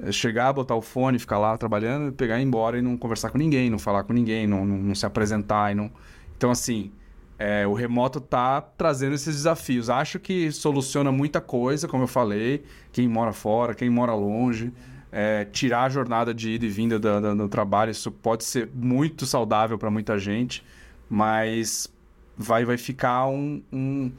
[0.00, 3.30] eh, chegar, botar o fone, ficar lá trabalhando, pegar e ir embora e não conversar
[3.30, 5.70] com ninguém, não falar com ninguém, não, não, não se apresentar.
[5.70, 5.90] E não...
[6.36, 6.90] Então, assim,
[7.38, 9.88] é, o remoto tá trazendo esses desafios.
[9.88, 14.72] Acho que soluciona muita coisa, como eu falei, quem mora fora, quem mora longe.
[15.18, 18.68] É, tirar a jornada de ida e vinda da- da- do trabalho, isso pode ser
[18.74, 20.62] muito saudável para muita gente,
[21.08, 21.88] mas
[22.36, 24.12] vai, vai ficar um, um,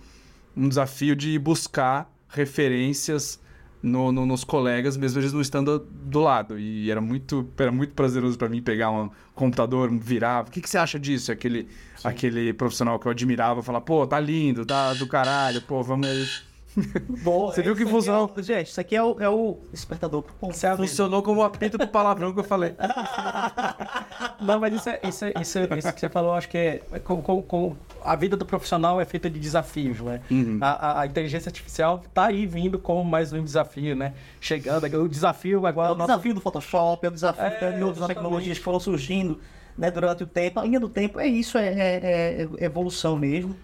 [0.55, 3.39] um desafio de buscar referências
[3.83, 6.57] no- no- nos colegas, mesmo eles não estando do lado.
[6.57, 10.45] E era muito, era muito prazeroso para mim pegar um computador, virar.
[10.47, 11.31] O que, que você acha disso?
[11.31, 11.67] Aquele,
[12.03, 16.46] aquele profissional que eu admirava falar, pô, tá lindo, tá do caralho, pô, vamos.
[17.23, 18.31] Boa, Você viu que aqui funcionou?
[18.35, 20.23] é o- gente, isso aqui é o, é o despertador.
[20.39, 22.75] Pô, Funcionou como o apito do palavrão que eu falei.
[24.39, 26.81] Não, mas isso, é, isso, é, isso, é- isso que você falou, acho que é.
[26.91, 30.21] é com, com- com- a vida do profissional é feita de desafios, né?
[30.29, 30.59] Uhum.
[30.61, 34.13] A, a- a inteligência artificial tá aí vindo como mais um desafio, né?
[34.39, 35.93] Chegando, o desafio É agora.
[35.93, 39.39] o desafio do Photoshop, é o desafio É, de outras tecnologias que foram surgindo
[39.77, 40.59] né, durante o tempo.
[40.59, 43.55] A linha do tempo é isso, é, é- é evolução mesmo.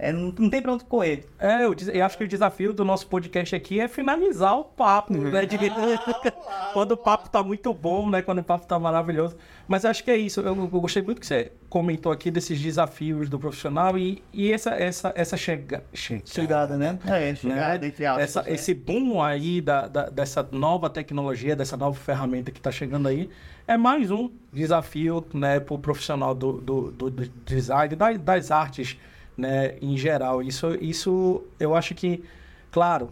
[0.00, 1.26] É, não, não tem pra onde correr.
[1.40, 5.12] É, eu, eu acho que o desafio do nosso podcast aqui é finalizar o papo,
[5.12, 5.44] né?
[5.44, 5.58] De-
[6.72, 8.22] Quando o papo tá muito bom, né?
[8.22, 9.36] Quando o papo tá maravilhoso.
[9.66, 10.40] Mas acho que é isso.
[10.40, 14.70] Eu, eu gostei muito que você comentou aqui desses desafios do profissional e, e essa,
[14.70, 16.98] essa, essa chega, che- Chegada, né?
[17.06, 18.22] É, chegada, entre aspas.
[18.24, 18.52] essa, né?
[18.54, 23.28] esse boom aí da, da- dessa nova tecnologia, dessa nova ferramenta que está chegando aí,
[23.66, 28.50] é mais um desafio né, para o profissional do, do, do- do design, da- das
[28.50, 28.96] artes
[29.38, 30.42] né, em geral.
[30.42, 32.24] Isso, isso eu acho que,
[32.70, 33.10] claro,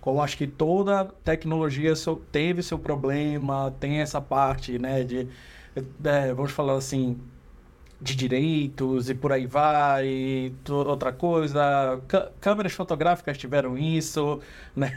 [0.00, 1.92] como acho que toda tecnologia
[2.32, 5.28] teve seu problema, tem essa parte né, de,
[6.04, 7.18] é, vamos falar assim,
[8.00, 12.00] de direitos e por aí vai, e outra coisa.
[12.06, 14.40] Cá- câmeras fotográficas tiveram isso,
[14.76, 14.94] né?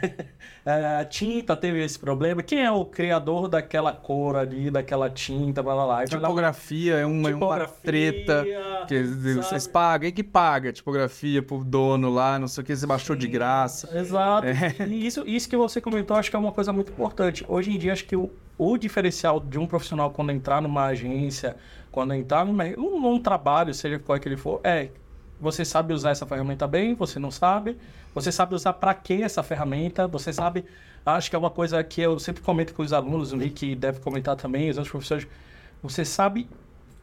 [0.66, 2.42] A tinta teve esse problema.
[2.42, 6.04] Quem é o criador daquela cor ali, daquela tinta, blá blá blá?
[6.04, 8.46] Tipografia é uma, é uma Tipografia, treta
[8.86, 9.02] que
[9.34, 10.08] vocês pagam.
[10.08, 13.98] E que paga tipografia pro dono lá, não sei o que, você baixou de graça.
[13.98, 14.46] Exato.
[14.46, 14.86] É.
[14.86, 17.44] E isso, isso que você comentou, acho que é uma coisa muito importante.
[17.48, 21.56] Hoje em dia, acho que o, o diferencial de um profissional quando entrar numa agência,
[21.90, 24.90] quando entrar num, num trabalho, seja qual que ele for, é
[25.40, 27.76] você sabe usar essa ferramenta bem, você não sabe.
[28.14, 30.64] Você sabe usar para que essa ferramenta, você sabe.
[31.04, 34.00] Acho que é uma coisa que eu sempre comento com os alunos, o Rick deve
[34.00, 35.26] comentar também, os outros professores.
[35.82, 36.46] Você sabe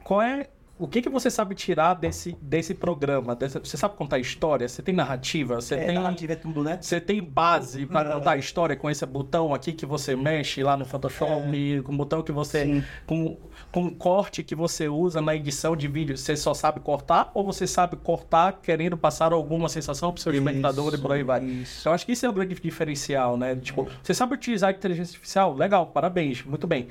[0.03, 0.49] qual é.
[0.79, 3.35] O que, que você sabe tirar desse, desse programa?
[3.35, 4.67] dessa- você sabe contar história?
[4.67, 5.55] Você tem narrativa?
[5.55, 5.95] Você É, tem.
[5.95, 6.77] narrativa é tudo, né?
[6.79, 10.77] Você tem base para contar a história com esse botão aqui que você mexe lá
[10.77, 12.63] no Photoshop, com o botão que você.
[12.65, 12.83] Sim.
[13.07, 13.37] Com,
[13.71, 16.15] com o corte que você usa na edição de vídeo.
[16.15, 20.31] Você só sabe cortar ou você sabe cortar querendo passar alguma sensação para o seu
[20.31, 21.43] espectador e por aí vai?
[21.43, 21.89] isso.
[21.89, 23.55] Eu acho que isso é o grande diferencial, né?
[23.55, 25.55] Tipo, você sabe utilizar a inteligência artificial?
[25.55, 26.87] Legal, parabéns, muito bem.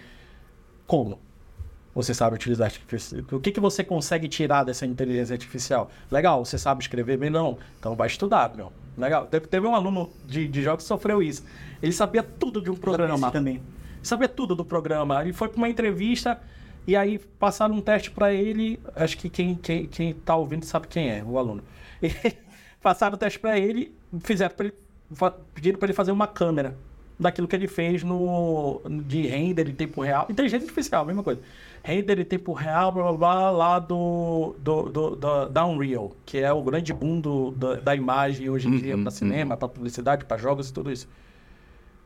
[0.89, 1.21] Como?
[1.97, 3.23] Você sabe utilizar artificial?
[3.33, 5.91] O que, que você consegue tirar dessa inteligência artificial?
[6.11, 7.31] Legal, você sabe escrever bem?
[7.31, 7.57] Não.
[7.81, 8.71] Então vai estudar, meu.
[8.99, 9.27] Legal.
[9.27, 11.43] Teve, um aluno de, de jogos que sofreu isso.
[11.83, 13.31] Ele sabia tudo de um programa.
[13.31, 13.63] também.
[14.03, 15.23] Sabia tudo do programa.
[15.23, 16.39] Ele foi para uma entrevista
[16.87, 18.79] e aí passaram um teste para ele.
[18.95, 21.63] Acho que quem, quem, quem tá ouvindo sabe quem é, o aluno.
[22.03, 22.13] E
[22.83, 24.75] passaram o teste para ele, fizeram para ele,
[25.55, 26.77] pediram para ele fazer uma câmera
[27.19, 30.27] daquilo que ele fez no de render em tempo real.
[30.29, 31.41] Inteligência artificial, mesma coisa.
[31.87, 36.39] Render em tempo real, blá blá blá, lá do, do, do, do- da Unreal, que
[36.39, 39.69] é o grande boom do, da, da imagem hoje em dia Uhum, para cinema, para
[39.69, 41.09] publicidade, para jogos e tudo isso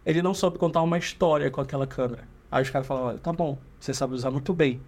[0.04, 2.24] ele não soube contar uma história com aquela câmera.
[2.50, 4.80] Aí os caras falaram, olha, tá bom, você sabe usar muito bem,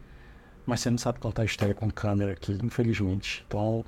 [0.66, 3.44] mas você não sabe contar a história com câmera aqui, infelizmente.
[3.46, 3.84] Então,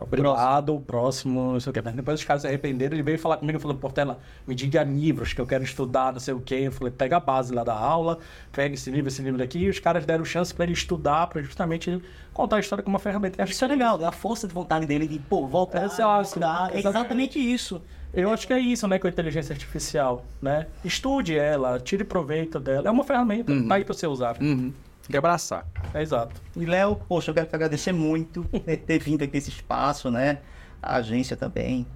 [0.00, 1.80] obrigado, próximo, não sei o que.
[1.82, 5.32] Mas depois os caras se arrependeram, ele veio falar comigo, falou, Portela, me diga livros
[5.32, 6.54] que eu quero estudar, não sei o que.
[6.54, 8.18] Eu falei, pega a base lá da aula,
[8.52, 11.42] pega esse livro, esse livro aqui, e os caras deram chance para ele estudar, para
[11.42, 12.02] justamente
[12.32, 13.42] contar a história com uma ferramenta.
[13.42, 16.74] Acho Isso é legal, a força de vontade dele de, pô, voltar, é a- estudar.
[16.74, 17.80] É exatamente isso.
[18.14, 20.66] Eu acho que é isso, né, com a inteligência artificial, né?
[20.82, 22.88] Estude ela, tire proveito dela.
[22.88, 24.36] É uma ferramenta, tá aí pra você usar.
[24.40, 24.72] Uhum.
[25.06, 25.66] Tem que abraçar.
[25.94, 26.40] É exato.
[26.56, 30.40] E Léo, poxa, eu quero te agradecer muito por ter vindo aqui nesse espaço, né?
[30.82, 31.86] a agência também.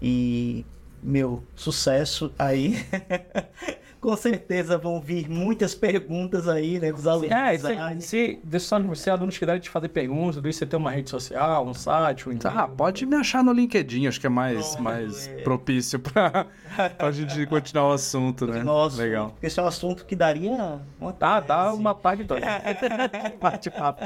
[0.00, 0.64] E
[1.02, 2.84] meu sucesso aí.
[4.04, 7.30] Com certeza vão vir muitas perguntas aí, né, dos alunos.
[7.30, 10.90] É, se, se, deixa só, se alunos quiserem te fazer perguntas, Luiz, você tem uma
[10.90, 12.50] rede social, um site, um e-mail.
[12.54, 15.36] Ah, pode me achar no LinkedIn, acho que é mais, mais é.
[15.36, 16.44] propício pra,
[16.98, 18.62] pra gente continuar o assunto, né?
[18.62, 19.30] Nossa, Legal.
[19.30, 22.44] porque esse é um assunto que daria uma Tá, dá uma parte de dois.
[23.40, 24.04] Bate-papo.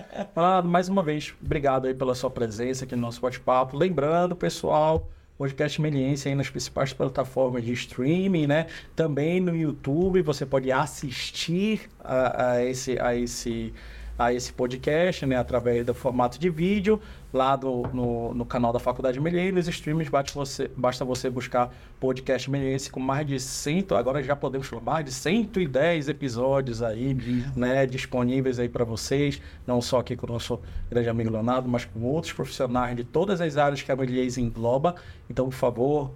[0.64, 3.76] Mais uma vez, obrigado aí pela sua presença aqui no nosso bate-papo.
[3.76, 5.08] Lembrando, pessoal,
[5.39, 8.66] podcast Meliense aí nas principais plataformas de streaming, né?
[8.97, 13.73] Também no YouTube, você pode assistir a, a esse, a esse
[14.19, 17.01] a esse podcast, né, através do formato de vídeo,
[17.32, 21.70] lá do, no, no canal da Faculdade Melier, nos streams basta você, basta você buscar
[22.00, 27.14] podcast Meliense com mais de 100, agora já podemos falar, mais de 110 episódios aí,
[27.55, 30.59] né, disponíveis aí para vocês, não só aqui com o nosso
[30.90, 34.94] grande amigo Leonardo, mas com outros profissionais de todas as áreas que a Melier engloba,
[35.28, 36.10] então, por favor,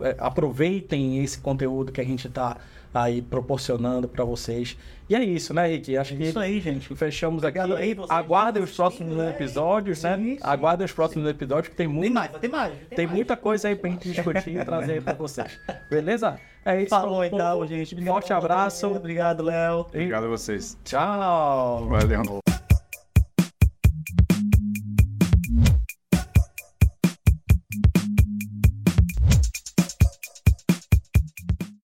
[0.00, 2.56] é, aproveitem esse conteúdo que a gente está
[2.92, 4.76] aí proporcionando para vocês.
[5.08, 5.96] E é isso, né, Rick?
[5.96, 6.94] Acho que Isso aí, gente.
[6.94, 7.58] fechamos aqui.
[7.58, 9.30] Obrigado aí, vocês Aguardem os próximos né?
[9.30, 10.16] episódios, né?
[10.16, 10.38] Sim, sim.
[10.42, 12.72] Aguardem os próximos episódios, que tem, Tem muito, mais, vai ter mais.
[12.88, 13.16] tem mais.
[13.16, 15.60] muita coisa aí pra gente discutir e trazer para vocês.
[15.90, 16.40] Beleza?
[16.64, 16.90] É isso.
[16.90, 18.02] Falou então, gente.
[18.04, 18.86] Forte abraço.
[18.86, 19.80] Obrigado, Léo.
[19.80, 20.78] Obrigado a vocês.
[20.84, 21.86] Tchau.
[21.88, 22.73] Valeu.